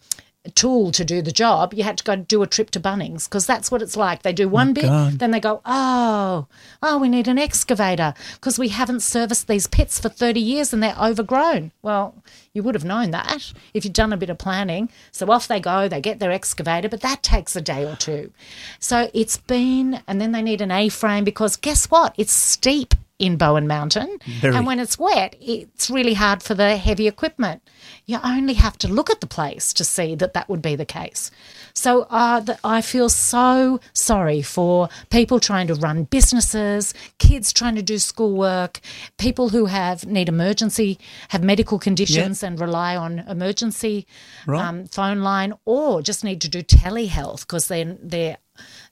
tool 0.55 0.91
to 0.91 1.03
do 1.03 1.21
the 1.21 1.31
job, 1.31 1.73
you 1.73 1.83
had 1.83 1.97
to 1.97 2.03
go 2.03 2.15
do 2.15 2.41
a 2.41 2.47
trip 2.47 2.69
to 2.71 2.79
Bunnings 2.79 3.25
because 3.25 3.45
that's 3.45 3.71
what 3.71 3.81
it's 3.81 3.97
like. 3.97 4.21
They 4.21 4.33
do 4.33 4.47
one 4.47 4.73
bit, 4.73 4.85
God. 4.85 5.19
then 5.19 5.31
they 5.31 5.39
go, 5.39 5.61
oh, 5.65 6.47
oh, 6.81 6.97
we 6.97 7.09
need 7.09 7.27
an 7.27 7.37
excavator 7.37 8.13
because 8.35 8.57
we 8.57 8.69
haven't 8.69 9.01
serviced 9.01 9.47
these 9.47 9.67
pits 9.67 9.99
for 9.99 10.09
30 10.09 10.39
years 10.39 10.73
and 10.73 10.81
they're 10.81 10.97
overgrown. 10.99 11.71
Well, 11.81 12.15
you 12.53 12.63
would 12.63 12.75
have 12.75 12.85
known 12.85 13.11
that 13.11 13.53
if 13.73 13.83
you'd 13.83 13.93
done 13.93 14.13
a 14.13 14.17
bit 14.17 14.29
of 14.29 14.37
planning. 14.37 14.89
So 15.11 15.29
off 15.31 15.47
they 15.47 15.59
go, 15.59 15.87
they 15.87 16.01
get 16.01 16.19
their 16.19 16.31
excavator, 16.31 16.89
but 16.89 17.01
that 17.01 17.23
takes 17.23 17.55
a 17.55 17.61
day 17.61 17.85
or 17.85 17.95
two. 17.95 18.31
So 18.79 19.09
it's 19.13 19.37
been, 19.37 20.01
and 20.07 20.21
then 20.21 20.31
they 20.31 20.41
need 20.41 20.61
an 20.61 20.71
A 20.71 20.89
frame 20.89 21.23
because 21.23 21.55
guess 21.55 21.87
what? 21.91 22.15
It's 22.17 22.33
steep 22.33 22.93
in 23.19 23.35
Bowen 23.35 23.67
Mountain. 23.67 24.19
Very. 24.41 24.55
And 24.55 24.65
when 24.67 24.79
it's 24.79 24.99
wet, 24.99 25.35
it's 25.41 25.89
really 25.89 26.13
hard 26.13 26.43
for 26.43 26.53
the 26.53 26.77
heavy 26.77 27.07
equipment. 27.07 27.61
You 28.05 28.19
only 28.23 28.53
have 28.53 28.77
to 28.79 28.87
look 28.87 29.09
at 29.09 29.21
the 29.21 29.27
place 29.27 29.73
to 29.73 29.83
see 29.83 30.13
that 30.15 30.33
that 30.33 30.47
would 30.49 30.61
be 30.61 30.75
the 30.75 30.85
case. 30.85 31.31
So 31.73 32.03
uh, 32.09 32.39
the, 32.41 32.59
I 32.63 32.81
feel 32.81 33.09
so 33.09 33.79
sorry 33.93 34.41
for 34.41 34.89
people 35.09 35.39
trying 35.39 35.67
to 35.67 35.75
run 35.75 36.03
businesses, 36.03 36.93
kids 37.17 37.51
trying 37.53 37.75
to 37.75 37.81
do 37.81 37.97
schoolwork, 37.97 38.79
people 39.17 39.49
who 39.49 39.65
have 39.65 40.05
need 40.05 40.29
emergency, 40.29 40.99
have 41.29 41.43
medical 41.43 41.79
conditions 41.79 42.43
and 42.43 42.59
rely 42.59 42.95
on 42.95 43.19
emergency 43.19 44.05
Right. 44.45 44.63
um, 44.63 44.85
phone 44.85 45.19
line, 45.21 45.53
or 45.65 46.01
just 46.01 46.23
need 46.23 46.41
to 46.41 46.49
do 46.49 46.61
telehealth 46.63 47.41
because 47.41 47.67
they're 47.67 47.97
they're 48.01 48.37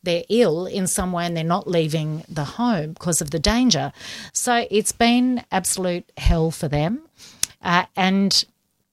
they're 0.04 0.24
ill 0.30 0.66
in 0.66 0.88
some 0.88 1.12
way 1.12 1.26
and 1.26 1.36
they're 1.36 1.44
not 1.44 1.68
leaving 1.68 2.24
the 2.30 2.44
home 2.44 2.94
because 2.94 3.22
of 3.22 3.32
the 3.32 3.40
danger. 3.40 3.92
So 4.34 4.68
it's 4.70 4.92
been 4.92 5.44
absolute 5.52 6.12
hell 6.18 6.52
for 6.52 6.68
them. 6.68 7.02
Uh, 7.62 7.86
and 7.96 8.46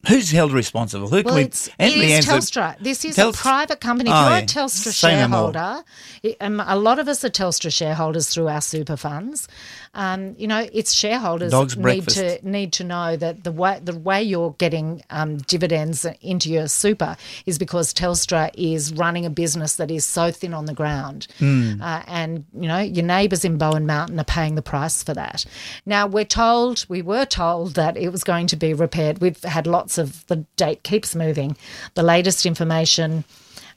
Who's 0.09 0.33
held 0.33 0.53
responsible? 0.53 1.09
Who 1.09 1.19
can 1.19 1.27
well, 1.27 1.35
we? 1.37 1.43
it's, 1.43 1.69
it 1.69 1.75
Anthony 1.79 2.13
is 2.13 2.27
Telstra. 2.27 2.77
This 2.81 3.05
is 3.05 3.17
Tels- 3.17 3.35
a 3.35 3.39
private 3.39 3.81
company. 3.81 4.11
If 4.11 4.17
Oh, 4.17 4.29
you're 4.31 4.39
a 4.39 4.43
Telstra 4.43 4.93
Say 4.93 5.15
no 5.21 5.29
more. 5.29 5.53
shareholder, 5.53 5.85
it- 6.25 6.37
um, 6.41 6.61
a 6.67 6.75
lot 6.77 6.99
of 6.99 7.07
us 7.07 7.25
are 7.25 7.31
Telstra 7.31 7.73
shareholders 7.73 8.29
through 8.29 8.49
our 8.49 8.61
super 8.61 8.97
funds. 8.97 9.47
Um, 9.95 10.35
you 10.39 10.49
know, 10.49 10.67
its 10.73 10.93
shareholders 10.93 11.53
Dog's 11.53 11.77
need 11.77 11.83
breakfast. 11.83 12.17
to 12.17 12.39
need 12.49 12.73
to 12.75 12.85
know 12.85 13.15
that 13.17 13.45
the 13.45 13.53
way 13.53 13.79
the 13.85 13.97
way 13.97 14.23
you're 14.23 14.55
getting 14.59 15.03
um, 15.11 15.37
dividends 15.37 16.05
into 16.21 16.51
your 16.51 16.67
super 16.67 17.17
is 17.47 17.59
because 17.59 17.93
Telstra 17.95 18.51
is 18.55 18.93
running 18.95 19.25
a 19.27 19.31
business 19.31 19.77
that 19.77 19.91
is 19.91 20.05
so 20.07 20.31
thin 20.33 20.53
on 20.55 20.65
the 20.65 20.75
ground, 20.75 21.29
Hmm. 21.39 21.81
uh, 21.83 22.03
and 22.09 22.45
you 22.59 22.67
know 22.67 22.79
your 22.81 23.05
neighbours 23.05 23.45
in 23.45 23.57
Bowen 23.59 23.87
Mountain 23.87 24.19
are 24.19 24.25
paying 24.25 24.55
the 24.57 24.63
price 24.63 25.03
for 25.03 25.15
that. 25.15 25.45
Now 25.87 26.07
we're 26.09 26.25
told, 26.25 26.87
we 26.89 27.03
were 27.03 27.27
told 27.27 27.75
that 27.75 27.97
it 27.97 28.09
was 28.09 28.25
going 28.25 28.47
to 28.49 28.57
be 28.57 28.73
repaired. 28.75 29.21
We've 29.21 29.41
had 29.45 29.67
lots 29.67 29.92
of 29.99 30.27
the 30.27 30.45
date 30.57 30.83
keeps 30.83 31.15
moving. 31.15 31.57
The 31.95 32.03
latest 32.03 32.47
information. 32.47 33.25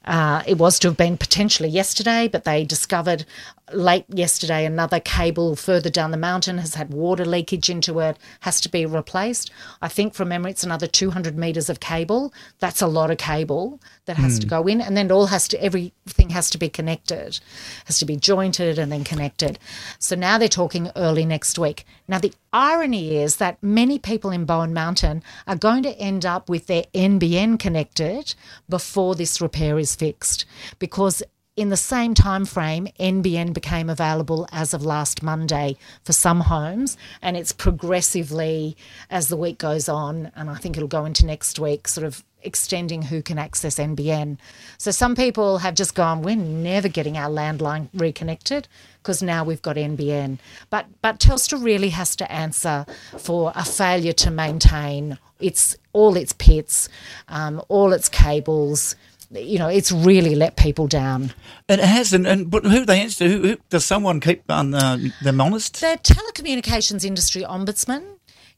Uh, 0.05 0.43
it 0.45 0.59
was 0.59 0.77
to 0.77 0.87
have 0.87 0.97
been 0.97 1.17
potentially 1.17 1.67
yesterday, 1.67 2.27
but 2.27 2.43
they 2.43 2.63
discovered 2.63 3.25
late 3.73 4.05
yesterday 4.07 4.65
another 4.65 4.99
cable 4.99 5.55
further 5.55 5.89
down 5.89 6.11
the 6.11 6.17
mountain 6.17 6.59
has 6.59 6.75
had 6.75 6.91
water 6.91 7.25
leakage 7.25 7.69
into 7.69 7.99
it, 7.99 8.17
has 8.41 8.61
to 8.61 8.69
be 8.69 8.85
replaced. 8.85 9.49
I 9.81 9.87
think 9.87 10.13
from 10.13 10.29
memory, 10.29 10.51
it's 10.51 10.63
another 10.63 10.87
200 10.87 11.37
metres 11.37 11.69
of 11.69 11.79
cable. 11.79 12.33
That's 12.59 12.81
a 12.81 12.87
lot 12.87 13.09
of 13.09 13.17
cable 13.17 13.81
that 14.05 14.17
has 14.17 14.37
to 14.39 14.45
go 14.45 14.67
in, 14.67 14.81
and 14.81 14.95
then 14.95 15.07
it 15.07 15.11
all 15.11 15.27
has 15.27 15.47
to, 15.49 15.63
everything 15.63 16.29
has 16.29 16.49
to 16.51 16.57
be 16.57 16.69
connected, 16.69 17.39
has 17.85 17.97
to 17.99 18.05
be 18.05 18.15
jointed 18.15 18.77
and 18.77 18.91
then 18.91 19.03
connected. 19.03 19.57
So 19.97 20.15
now 20.15 20.37
they're 20.37 20.47
talking 20.47 20.91
early 20.95 21.25
next 21.25 21.57
week. 21.57 21.85
Now, 22.07 22.19
the 22.19 22.33
irony 22.55 23.17
is 23.17 23.35
that 23.35 23.61
many 23.61 23.99
people 23.99 24.31
in 24.31 24.45
Bowen 24.45 24.73
Mountain 24.73 25.21
are 25.45 25.57
going 25.57 25.83
to 25.83 25.97
end 25.99 26.25
up 26.25 26.47
with 26.47 26.67
their 26.67 26.83
NBN 26.93 27.59
connected 27.59 28.33
before 28.69 29.13
this 29.13 29.41
repair 29.41 29.77
is 29.77 29.93
fixed 29.93 30.45
because 30.79 31.21
in 31.57 31.67
the 31.67 31.77
same 31.77 32.13
time 32.13 32.45
frame 32.45 32.87
NBN 32.97 33.53
became 33.53 33.89
available 33.89 34.47
as 34.53 34.73
of 34.73 34.85
last 34.85 35.21
Monday 35.21 35.75
for 36.05 36.13
some 36.13 36.39
homes 36.41 36.97
and 37.21 37.35
it's 37.35 37.51
progressively 37.51 38.77
as 39.09 39.27
the 39.27 39.37
week 39.37 39.57
goes 39.57 39.89
on 39.89 40.31
and 40.33 40.49
I 40.49 40.55
think 40.55 40.77
it'll 40.77 40.87
go 40.87 41.03
into 41.03 41.25
next 41.25 41.59
week 41.59 41.89
sort 41.89 42.07
of 42.07 42.23
extending 42.45 43.03
who 43.03 43.21
can 43.21 43.37
access 43.37 43.75
NBN. 43.75 44.37
So 44.77 44.91
some 44.91 45.15
people 45.15 45.59
have 45.59 45.75
just 45.75 45.95
gone, 45.95 46.21
we're 46.21 46.35
never 46.35 46.87
getting 46.87 47.17
our 47.17 47.29
landline 47.29 47.89
reconnected 47.93 48.67
because 49.05 49.21
now 49.21 49.43
we've 49.43 49.61
got 49.61 49.75
NBN. 49.75 50.39
But 50.69 50.87
but 51.01 51.19
Telstra 51.19 51.63
really 51.63 51.89
has 51.89 52.15
to 52.17 52.31
answer 52.31 52.85
for 53.17 53.51
a 53.55 53.63
failure 53.63 54.13
to 54.13 54.31
maintain 54.31 55.17
its 55.39 55.77
all 55.93 56.15
its 56.17 56.33
pits, 56.33 56.89
um, 57.27 57.61
all 57.69 57.93
its 57.93 58.09
cables. 58.09 58.95
You 59.31 59.59
know, 59.59 59.67
it's 59.67 59.91
really 59.91 60.35
let 60.35 60.55
people 60.55 60.87
down. 60.87 61.33
It 61.67 61.79
has, 61.79 62.13
and, 62.13 62.27
and 62.27 62.49
but 62.49 62.63
who 62.63 62.85
they 62.85 63.01
answer? 63.01 63.27
Who, 63.27 63.41
who 63.41 63.57
does 63.69 63.83
someone 63.83 64.19
keep 64.19 64.49
on, 64.49 64.73
uh, 64.73 64.97
them 65.23 65.41
honest? 65.41 65.81
The 65.81 65.99
telecommunications 66.03 67.03
industry 67.03 67.41
ombudsman 67.43 68.03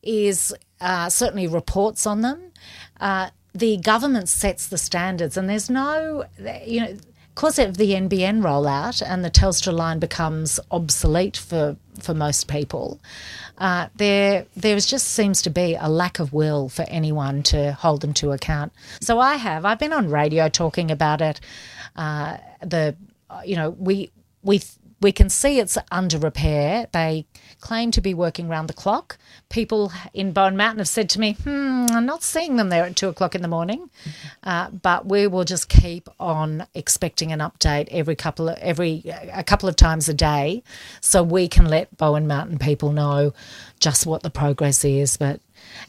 is 0.03 0.53
uh, 0.81 1.09
certainly 1.09 1.47
reports 1.47 2.05
on 2.05 2.21
them. 2.21 2.51
Uh, 2.99 3.29
the 3.57 3.77
government 3.77 4.29
sets 4.29 4.67
the 4.67 4.77
standards, 4.77 5.37
and 5.37 5.49
there's 5.49 5.69
no, 5.69 6.25
you 6.65 6.81
know, 6.81 6.97
because 7.33 7.59
of 7.59 7.77
the 7.77 7.91
NBN 7.91 8.41
rollout 8.41 9.03
and 9.05 9.23
the 9.23 9.29
Telstra 9.29 9.71
line 9.71 9.99
becomes 9.99 10.59
obsolete 10.71 11.37
for, 11.37 11.77
for 11.99 12.15
most 12.15 12.47
people, 12.47 12.99
uh, 13.59 13.87
there 13.95 14.45
there 14.55 14.79
just 14.79 15.09
seems 15.09 15.41
to 15.43 15.49
be 15.49 15.75
a 15.79 15.87
lack 15.87 16.19
of 16.19 16.33
will 16.33 16.67
for 16.69 16.83
anyone 16.87 17.43
to 17.43 17.73
hold 17.73 18.01
them 18.01 18.13
to 18.13 18.31
account. 18.31 18.71
So 19.01 19.19
I 19.19 19.35
have 19.35 19.65
I've 19.65 19.79
been 19.79 19.93
on 19.93 20.09
radio 20.09 20.49
talking 20.49 20.89
about 20.89 21.21
it. 21.21 21.39
Uh, 21.95 22.37
the 22.61 22.95
you 23.45 23.55
know 23.55 23.71
we 23.71 24.11
we 24.43 24.61
we 24.99 25.11
can 25.11 25.29
see 25.29 25.59
it's 25.59 25.77
under 25.91 26.17
repair. 26.17 26.87
They 26.91 27.25
claim 27.61 27.91
to 27.91 28.01
be 28.01 28.13
working 28.13 28.47
round 28.47 28.67
the 28.67 28.73
clock. 28.73 29.17
People 29.49 29.91
in 30.13 30.31
Bowen 30.31 30.57
Mountain 30.57 30.79
have 30.79 30.87
said 30.87 31.09
to 31.11 31.19
me, 31.19 31.33
hmm, 31.33 31.85
I'm 31.89 32.05
not 32.05 32.23
seeing 32.23 32.55
them 32.55 32.69
there 32.69 32.83
at 32.83 32.95
two 32.95 33.07
o'clock 33.07 33.35
in 33.35 33.41
the 33.41 33.47
morning. 33.47 33.89
Uh, 34.43 34.69
but 34.71 35.05
we 35.05 35.27
will 35.27 35.43
just 35.43 35.69
keep 35.69 36.09
on 36.19 36.65
expecting 36.73 37.31
an 37.31 37.39
update 37.39 37.87
every 37.91 38.15
couple 38.15 38.49
of, 38.49 38.57
every 38.57 39.03
a 39.31 39.43
couple 39.43 39.69
of 39.69 39.75
times 39.75 40.09
a 40.09 40.13
day 40.13 40.63
so 41.01 41.21
we 41.21 41.47
can 41.47 41.65
let 41.65 41.95
Bowen 41.97 42.27
Mountain 42.27 42.57
people 42.57 42.91
know 42.91 43.33
just 43.79 44.05
what 44.05 44.23
the 44.23 44.29
progress 44.29 44.83
is. 44.83 45.17
But 45.17 45.39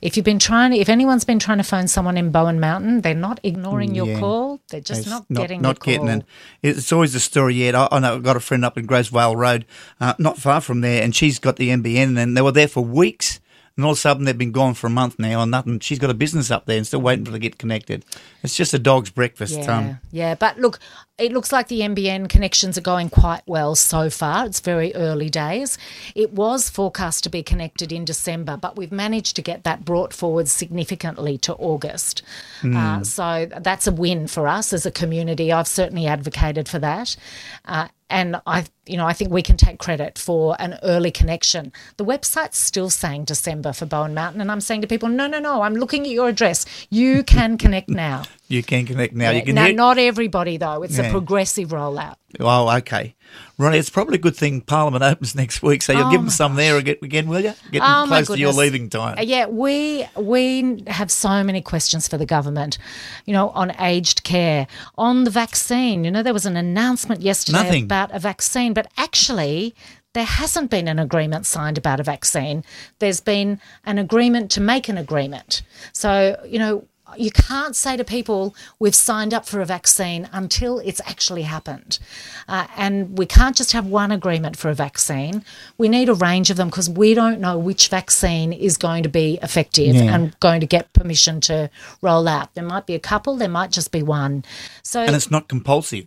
if 0.02 0.16
you've 0.16 0.24
been 0.24 0.38
trying, 0.38 0.72
if 0.72 0.88
anyone's 0.88 1.24
been 1.24 1.38
trying 1.38 1.58
to 1.58 1.64
phone 1.64 1.88
someone 1.88 2.16
in 2.16 2.30
Bowen 2.30 2.60
Mountain, 2.60 3.00
they're 3.02 3.14
not 3.14 3.40
ignoring 3.42 3.94
your 3.94 4.06
Yeah. 4.06 4.18
call. 4.20 4.60
They're 4.70 4.80
just 4.80 5.00
It's 5.02 5.10
not, 5.10 5.24
not, 5.28 5.40
getting 5.40 5.62
not 5.62 5.80
getting 5.80 6.06
call. 6.06 6.16
it. 6.18 6.24
It's 6.62 6.92
always 6.92 7.12
the 7.12 7.20
story. 7.20 7.54
Yet 7.56 7.74
I, 7.74 7.88
I 7.90 7.98
know 7.98 8.14
I've 8.14 8.22
got 8.22 8.36
a 8.36 8.40
friend 8.40 8.64
up 8.64 8.76
in 8.78 8.86
Grose 8.86 9.08
Vale 9.08 9.36
Road, 9.36 9.66
uh, 10.00 10.14
not 10.18 10.38
far 10.38 10.60
from 10.60 10.80
there, 10.80 11.02
and 11.02 11.14
she's 11.14 11.38
got 11.38 11.56
the 11.56 11.70
NBN, 11.70 12.16
and 12.18 12.36
they 12.36 12.42
were 12.42 12.52
there 12.52 12.68
for 12.68 12.84
weeks. 12.84 13.40
And 13.78 13.84
all 13.84 13.92
of 13.92 13.98
a 13.98 14.00
sudden, 14.00 14.24
they've 14.24 14.36
been 14.36 14.50
gone 14.50 14.74
for 14.74 14.88
a 14.88 14.90
month 14.90 15.20
now, 15.20 15.40
and 15.40 15.52
nothing. 15.52 15.78
She's 15.78 16.00
got 16.00 16.10
a 16.10 16.14
business 16.14 16.50
up 16.50 16.66
there 16.66 16.76
and 16.76 16.84
still 16.84 17.00
waiting 17.00 17.24
for 17.24 17.30
to 17.30 17.38
get 17.38 17.58
connected. 17.58 18.04
It's 18.42 18.56
just 18.56 18.74
a 18.74 18.78
dog's 18.78 19.08
breakfast. 19.08 19.56
Yeah, 19.56 19.78
Um, 19.78 20.00
yeah, 20.10 20.34
but 20.34 20.58
look, 20.58 20.80
it 21.16 21.30
looks 21.32 21.52
like 21.52 21.68
the 21.68 21.82
NBN 21.82 22.28
connections 22.28 22.76
are 22.76 22.80
going 22.80 23.08
quite 23.08 23.42
well 23.46 23.76
so 23.76 24.10
far. 24.10 24.46
It's 24.46 24.58
very 24.58 24.92
early 24.96 25.30
days. 25.30 25.78
It 26.16 26.32
was 26.32 26.68
forecast 26.68 27.22
to 27.22 27.30
be 27.30 27.44
connected 27.44 27.92
in 27.92 28.04
December, 28.04 28.56
but 28.56 28.76
we've 28.76 28.90
managed 28.90 29.36
to 29.36 29.42
get 29.42 29.62
that 29.62 29.84
brought 29.84 30.12
forward 30.12 30.48
significantly 30.48 31.38
to 31.38 31.54
August. 31.54 32.22
Uh, 32.64 33.04
so 33.04 33.46
that's 33.60 33.86
a 33.86 33.92
win 33.92 34.26
for 34.26 34.48
us 34.48 34.72
as 34.72 34.86
a 34.86 34.90
community. 34.90 35.52
I've 35.52 35.68
certainly 35.68 36.08
advocated 36.08 36.68
for 36.68 36.80
that. 36.80 37.16
Uh, 37.64 37.86
and 38.10 38.40
I, 38.46 38.64
you 38.86 38.96
know, 38.96 39.06
I 39.06 39.12
think 39.12 39.30
we 39.30 39.42
can 39.42 39.56
take 39.56 39.78
credit 39.78 40.18
for 40.18 40.56
an 40.58 40.78
early 40.82 41.10
connection. 41.10 41.72
The 41.96 42.04
website's 42.04 42.58
still 42.58 42.90
saying 42.90 43.24
December 43.24 43.72
for 43.72 43.86
Bowen 43.86 44.14
Mountain, 44.14 44.40
and 44.40 44.50
I'm 44.50 44.60
saying 44.60 44.80
to 44.82 44.86
people, 44.86 45.08
no, 45.08 45.26
no, 45.26 45.38
no, 45.38 45.62
I'm 45.62 45.74
looking 45.74 46.02
at 46.02 46.10
your 46.10 46.28
address. 46.28 46.64
You 46.90 47.22
can 47.22 47.58
connect 47.58 47.88
now. 47.88 48.24
you 48.48 48.62
can 48.62 48.86
connect 48.86 49.14
now. 49.14 49.30
You 49.30 49.42
can 49.42 49.54
now, 49.54 49.66
hear- 49.66 49.74
not 49.74 49.98
everybody 49.98 50.56
though. 50.56 50.82
It's 50.82 50.98
a 50.98 51.10
progressive 51.10 51.68
rollout. 51.68 52.16
Oh, 52.40 52.68
okay. 52.78 53.14
Ronnie, 53.58 53.78
it's 53.78 53.88
probably 53.90 54.16
a 54.16 54.20
good 54.20 54.36
thing 54.36 54.60
Parliament 54.60 55.02
opens 55.12 55.34
next 55.34 55.62
week, 55.62 55.82
so 55.82 55.92
you'll 55.92 56.10
give 56.10 56.20
them 56.20 56.30
some 56.30 56.54
there 56.56 56.76
again, 56.76 57.28
will 57.28 57.40
you? 57.40 57.54
Getting 57.70 57.82
Oh, 57.82 58.04
close 58.06 58.26
to 58.28 58.38
your 58.38 58.52
leaving 58.52 58.88
time. 58.90 59.18
Uh, 59.18 59.22
Yeah, 59.22 59.46
we 59.46 60.06
we 60.16 60.82
have 60.86 61.10
so 61.10 61.42
many 61.44 61.60
questions 61.62 62.08
for 62.08 62.16
the 62.18 62.26
government. 62.26 62.78
You 63.26 63.32
know, 63.34 63.50
on 63.50 63.72
aged 63.80 64.24
care, 64.24 64.66
on 64.96 65.24
the 65.24 65.30
vaccine. 65.30 66.04
You 66.04 66.10
know, 66.10 66.22
there 66.22 66.34
was 66.34 66.46
an 66.46 66.56
announcement 66.56 67.20
yesterday 67.22 67.58
Nothing. 67.62 67.84
about 67.84 68.14
a 68.14 68.18
vaccine, 68.18 68.72
but 68.74 68.90
actually. 68.96 69.74
There 70.14 70.24
hasn't 70.24 70.70
been 70.70 70.88
an 70.88 70.98
agreement 70.98 71.44
signed 71.46 71.76
about 71.78 72.00
a 72.00 72.02
vaccine. 72.02 72.64
There's 72.98 73.20
been 73.20 73.60
an 73.84 73.98
agreement 73.98 74.50
to 74.52 74.60
make 74.60 74.88
an 74.88 74.96
agreement. 74.96 75.62
So, 75.92 76.34
you 76.48 76.58
know, 76.58 76.84
you 77.16 77.30
can't 77.30 77.74
say 77.74 77.96
to 77.96 78.04
people, 78.04 78.54
we've 78.78 78.94
signed 78.94 79.32
up 79.32 79.46
for 79.46 79.60
a 79.60 79.64
vaccine 79.64 80.28
until 80.32 80.78
it's 80.80 81.00
actually 81.06 81.42
happened. 81.42 81.98
Uh, 82.46 82.66
and 82.76 83.16
we 83.18 83.26
can't 83.26 83.56
just 83.56 83.72
have 83.72 83.86
one 83.86 84.12
agreement 84.12 84.56
for 84.56 84.68
a 84.68 84.74
vaccine. 84.74 85.44
We 85.78 85.88
need 85.88 86.08
a 86.08 86.14
range 86.14 86.50
of 86.50 86.56
them 86.56 86.68
because 86.68 86.90
we 86.90 87.14
don't 87.14 87.40
know 87.40 87.58
which 87.58 87.88
vaccine 87.88 88.52
is 88.52 88.76
going 88.76 89.02
to 89.04 89.08
be 89.08 89.38
effective 89.42 89.94
Yeah. 89.94 90.14
and 90.14 90.38
going 90.40 90.60
to 90.60 90.66
get 90.66 90.92
permission 90.92 91.40
to 91.42 91.70
roll 92.02 92.28
out. 92.28 92.54
There 92.54 92.64
might 92.64 92.86
be 92.86 92.94
a 92.94 93.00
couple, 93.00 93.36
there 93.36 93.48
might 93.48 93.70
just 93.70 93.90
be 93.90 94.02
one. 94.02 94.44
So 94.82 95.00
and 95.00 95.16
it's 95.16 95.30
not 95.30 95.48
compulsive. 95.48 96.06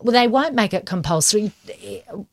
well, 0.00 0.12
they 0.12 0.28
won't 0.28 0.54
make 0.54 0.74
it 0.74 0.84
compulsory. 0.86 1.52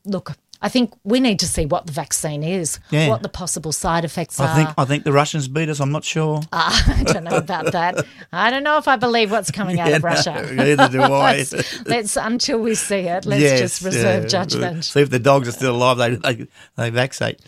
Look, 0.04 0.32
I 0.64 0.68
think 0.68 0.94
we 1.02 1.18
need 1.20 1.38
to 1.40 1.46
see 1.46 1.66
what 1.66 1.86
the 1.86 1.92
vaccine 1.92 2.42
is, 2.44 2.78
Yeah. 2.90 3.08
what 3.08 3.22
the 3.22 3.28
possible 3.28 3.72
side 3.72 4.04
effects 4.04 4.38
I 4.38 4.46
are. 4.46 4.54
think 4.54 4.68
I 4.78 4.84
think 4.84 5.02
the 5.04 5.12
Russians 5.12 5.48
beat 5.48 5.68
us. 5.68 5.80
I'm 5.80 5.90
not 5.92 6.04
sure. 6.04 6.40
I 6.52 7.02
don't 7.06 7.24
know 7.24 7.36
about 7.36 7.72
that. 7.72 8.06
I 8.32 8.50
don't 8.50 8.62
know 8.62 8.78
if 8.78 8.86
I 8.86 8.96
believe 8.96 9.30
what's 9.32 9.50
coming 9.50 9.80
out 9.80 9.88
Yeah, 9.88 9.96
of 9.96 10.02
no, 10.02 10.08
Russia. 10.08 10.48
neither 10.54 10.88
do 10.88 11.02
I. 11.02 11.08
let's, 11.36 11.86
let's- 11.86 12.16
until 12.16 12.60
we 12.60 12.74
see 12.76 13.08
it. 13.08 13.26
Let's 13.26 13.42
Yes, 13.42 13.58
just 13.60 13.82
reserve 13.82 14.22
yeah. 14.22 14.28
judgment. 14.28 14.84
See 14.84 15.00
if 15.00 15.10
the 15.10 15.18
dogs 15.18 15.48
are 15.48 15.52
still 15.52 15.74
alive. 15.74 15.96
They 15.98 16.14
they, 16.34 16.46
they 16.76 16.90
vaccinate, 16.90 17.40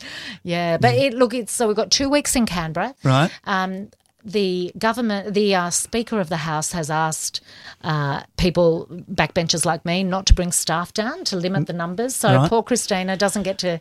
Yeah, 0.42 0.76
but 0.78 0.94
it, 0.94 1.14
look, 1.14 1.34
it's 1.34 1.52
so 1.52 1.68
we've 1.68 1.76
got 1.76 1.90
two 1.92 2.08
weeks 2.10 2.34
in 2.34 2.46
Canberra. 2.46 2.94
right? 3.04 3.30
Um, 3.44 3.90
the 4.24 4.72
government, 4.78 5.34
the 5.34 5.54
uh, 5.54 5.70
Speaker 5.70 6.18
of 6.18 6.28
the 6.30 6.38
House 6.38 6.72
has 6.72 6.90
asked 6.90 7.40
uh, 7.82 8.22
people, 8.38 8.86
backbenchers 8.90 9.64
like 9.66 9.84
me, 9.84 10.02
not 10.02 10.26
to 10.26 10.34
bring 10.34 10.50
staff 10.52 10.92
down 10.94 11.24
to 11.24 11.36
limit 11.36 11.66
the 11.66 11.72
numbers. 11.74 12.16
So 12.16 12.34
Right. 12.34 12.48
poor 12.48 12.62
Christina 12.62 13.16
doesn't 13.16 13.42
get 13.42 13.58
to 13.58 13.80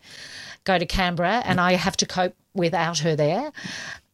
go 0.66 0.78
to 0.78 0.86
Canberra, 0.86 1.42
and 1.46 1.60
I 1.62 1.74
have 1.76 1.96
to 1.98 2.06
cope 2.06 2.36
without 2.54 3.00
her 3.00 3.16
there. 3.16 3.52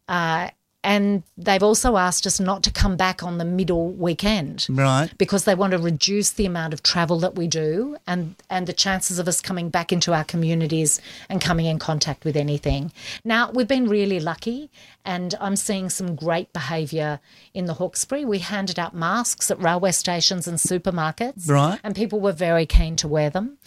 Uh, 0.07 0.49
and 0.83 1.23
they've 1.37 1.61
also 1.63 1.97
asked 1.97 2.25
us 2.25 2.39
not 2.39 2.63
to 2.63 2.71
come 2.71 2.95
back 2.95 3.21
on 3.21 3.37
the 3.37 3.43
middle 3.43 3.89
weekend 3.91 4.65
Right. 4.69 5.09
because 5.17 5.43
they 5.43 5.53
want 5.53 5.71
to 5.71 5.77
reduce 5.77 6.29
the 6.31 6.45
amount 6.45 6.73
of 6.73 6.81
travel 6.83 7.19
that 7.19 7.35
we 7.35 7.47
do 7.47 7.97
and 8.07 8.35
and 8.49 8.65
the 8.65 8.73
chances 8.73 9.19
of 9.19 9.27
us 9.27 9.41
coming 9.41 9.69
back 9.69 9.91
into 9.91 10.13
our 10.13 10.23
communities 10.23 11.01
and 11.27 11.41
coming 11.41 11.65
in 11.65 11.79
contact 11.79 12.23
with 12.23 12.37
anything. 12.37 12.91
Now 13.25 13.51
we've 13.51 13.67
been 13.67 13.89
really 13.89 14.19
lucky 14.21 14.71
and 15.03 15.35
I'm 15.41 15.57
seeing 15.57 15.89
some 15.89 16.15
great 16.15 16.53
behaviour 16.53 17.19
in 17.53 17.65
the 17.65 17.73
Hawkesbury. 17.73 18.23
We 18.23 18.39
handed 18.39 18.79
out 18.79 18.93
masks 18.95 19.51
at 19.51 19.61
railway 19.61 19.91
stations 19.91 20.47
and 20.47 20.57
supermarkets. 20.57 21.49
Right. 21.49 21.79
And 21.83 21.93
people 21.95 22.21
were 22.21 22.31
very 22.31 22.65
keen 22.65 22.95
to 22.97 23.07
wear 23.07 23.29
them. 23.29 23.57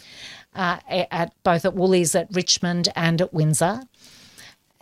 Uh, 0.55 0.77
at 0.87 1.33
both 1.43 1.65
at 1.65 1.73
Woolies 1.73 2.13
at 2.13 2.27
Richmond 2.31 2.89
and 2.95 3.19
at 3.21 3.33
Windsor. 3.33 3.81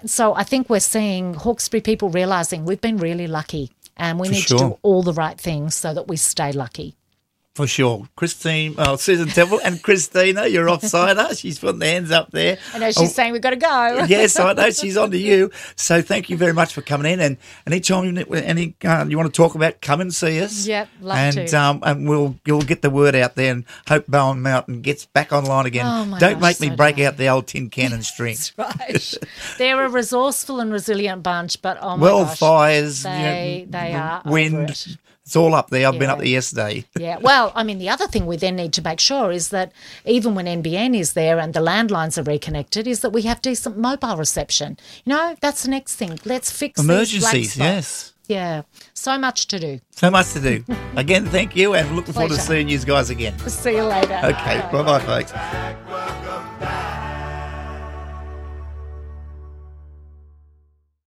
So 0.05 0.33
I 0.33 0.43
think 0.43 0.69
we're 0.69 0.79
seeing 0.79 1.33
Hawkesbury 1.33 1.81
people 1.81 2.09
realising 2.09 2.65
we've 2.65 2.81
been 2.81 2.97
really 2.97 3.27
lucky 3.27 3.71
and 3.97 4.19
we 4.19 4.27
For 4.27 4.33
need 4.33 4.47
to 4.47 4.57
do 4.57 4.79
all 4.81 5.03
the 5.03 5.13
right 5.13 5.39
things 5.39 5.75
so 5.75 5.93
that 5.93 6.07
we 6.07 6.17
stay 6.17 6.51
lucky. 6.51 6.95
For 7.53 7.67
sure. 7.67 8.07
Christine, 8.15 8.75
oh, 8.77 8.95
Susan 8.95 9.27
Temple 9.27 9.59
and 9.65 9.83
Christina, 9.83 10.47
you're 10.47 10.67
offsider. 10.67 11.37
She's 11.39 11.59
putting 11.59 11.79
the 11.79 11.85
hands 11.85 12.09
up 12.09 12.31
there. 12.31 12.57
I 12.73 12.79
know 12.79 12.87
she's 12.91 12.97
Oh, 12.99 13.05
saying 13.07 13.33
we've 13.33 13.41
got 13.41 13.49
to 13.49 13.55
go. 13.57 14.05
yes, 14.07 14.39
I 14.39 14.53
know 14.53 14.69
she's 14.71 14.95
on 14.95 15.11
to 15.11 15.17
you. 15.29 15.51
So 15.75 16.01
thank 16.01 16.29
you 16.29 16.37
very 16.37 16.53
much 16.53 16.73
for 16.73 16.81
coming 16.81 17.11
in. 17.11 17.19
And 17.19 17.35
anytime 17.67 18.05
you, 18.05 18.25
any, 18.33 18.73
uh, 18.85 19.05
you 19.09 19.17
want 19.17 19.33
to 19.33 19.35
talk 19.37 19.55
about, 19.55 19.81
come 19.81 19.99
and 19.99 20.13
see 20.15 20.39
us. 20.41 20.65
Yep, 20.65 20.87
love 21.01 21.17
and, 21.17 21.47
to. 21.49 21.55
Um, 21.59 21.79
and 21.83 22.07
we'll 22.07 22.35
you'll 22.45 22.61
get 22.61 22.81
the 22.81 22.89
word 22.89 23.15
out 23.15 23.35
there 23.35 23.51
and 23.51 23.65
hope 23.85 24.07
Bowen 24.07 24.41
Mountain 24.41 24.81
gets 24.81 25.05
back 25.07 25.33
online 25.33 25.65
again. 25.65 25.85
Oh, 25.85 26.17
Don't 26.19 26.39
gosh, 26.39 26.41
make 26.41 26.61
me 26.61 26.69
so 26.69 26.75
break 26.77 26.99
out 26.99 27.17
the 27.17 27.27
old 27.27 27.47
tin 27.47 27.69
cannon 27.69 28.01
string. 28.03 28.37
Right. 28.57 29.13
They're 29.57 29.83
a 29.85 29.89
resourceful 29.89 30.61
and 30.61 30.71
resilient 30.71 31.21
bunch, 31.23 31.61
but 31.61 31.77
oh 31.81 31.97
my 31.97 32.01
well, 32.03 32.23
gosh. 32.23 32.39
fires, 32.39 33.03
They- 33.03 33.65
they 33.69 33.93
are 33.93 34.21
wind. 34.25 34.97
It. 35.31 35.35
It's 35.35 35.35
all 35.37 35.55
up 35.55 35.69
there. 35.69 35.87
I've 35.87 35.97
been 35.97 36.09
up 36.09 36.19
there 36.19 36.27
yesterday. 36.27 36.85
Yeah. 36.99 37.17
Well, 37.19 37.51
I 37.55 37.63
mean, 37.63 37.79
the 37.79 37.89
other 37.89 38.05
thing 38.05 38.27
we 38.27 38.37
then 38.37 38.55
need 38.55 38.73
to 38.73 38.81
make 38.81 38.99
sure 38.99 39.31
is 39.31 39.49
that 39.49 39.71
even 40.05 40.35
when 40.35 40.45
NBN 40.45 40.95
is 40.95 41.13
there 41.13 41.39
and 41.39 41.53
the 41.53 41.59
landlines 41.59 42.17
are 42.17 42.23
reconnected, 42.23 42.85
is 42.87 42.99
that 42.99 43.09
we 43.09 43.23
have 43.23 43.41
decent 43.41 43.77
mobile 43.77 44.17
reception. 44.17 44.77
You 45.03 45.13
know, 45.13 45.35
that's 45.41 45.63
the 45.63 45.69
next 45.69 45.95
thing. 45.95 46.19
Let's 46.25 46.51
fix 46.51 46.79
Emergencies, 46.79 47.57
yes. 47.57 48.13
Yeah. 48.27 48.63
So 48.93 49.17
much 49.17 49.47
to 49.47 49.59
do. 49.59 49.79
So 49.91 50.11
much 50.11 50.31
to 50.33 50.39
do. 50.39 50.63
again, 50.95 51.25
thank 51.25 51.55
you, 51.55 51.73
and 51.73 51.95
looking 51.95 52.13
forward 52.13 52.31
to 52.31 52.39
seeing 52.39 52.69
you 52.69 52.79
guys 52.79 53.09
again. 53.09 53.37
See 53.39 53.75
you 53.75 53.83
later. 53.83 54.19
Okay, 54.23 54.59
bye 54.71 54.83
bye, 54.83 54.99
folks. 54.99 56.20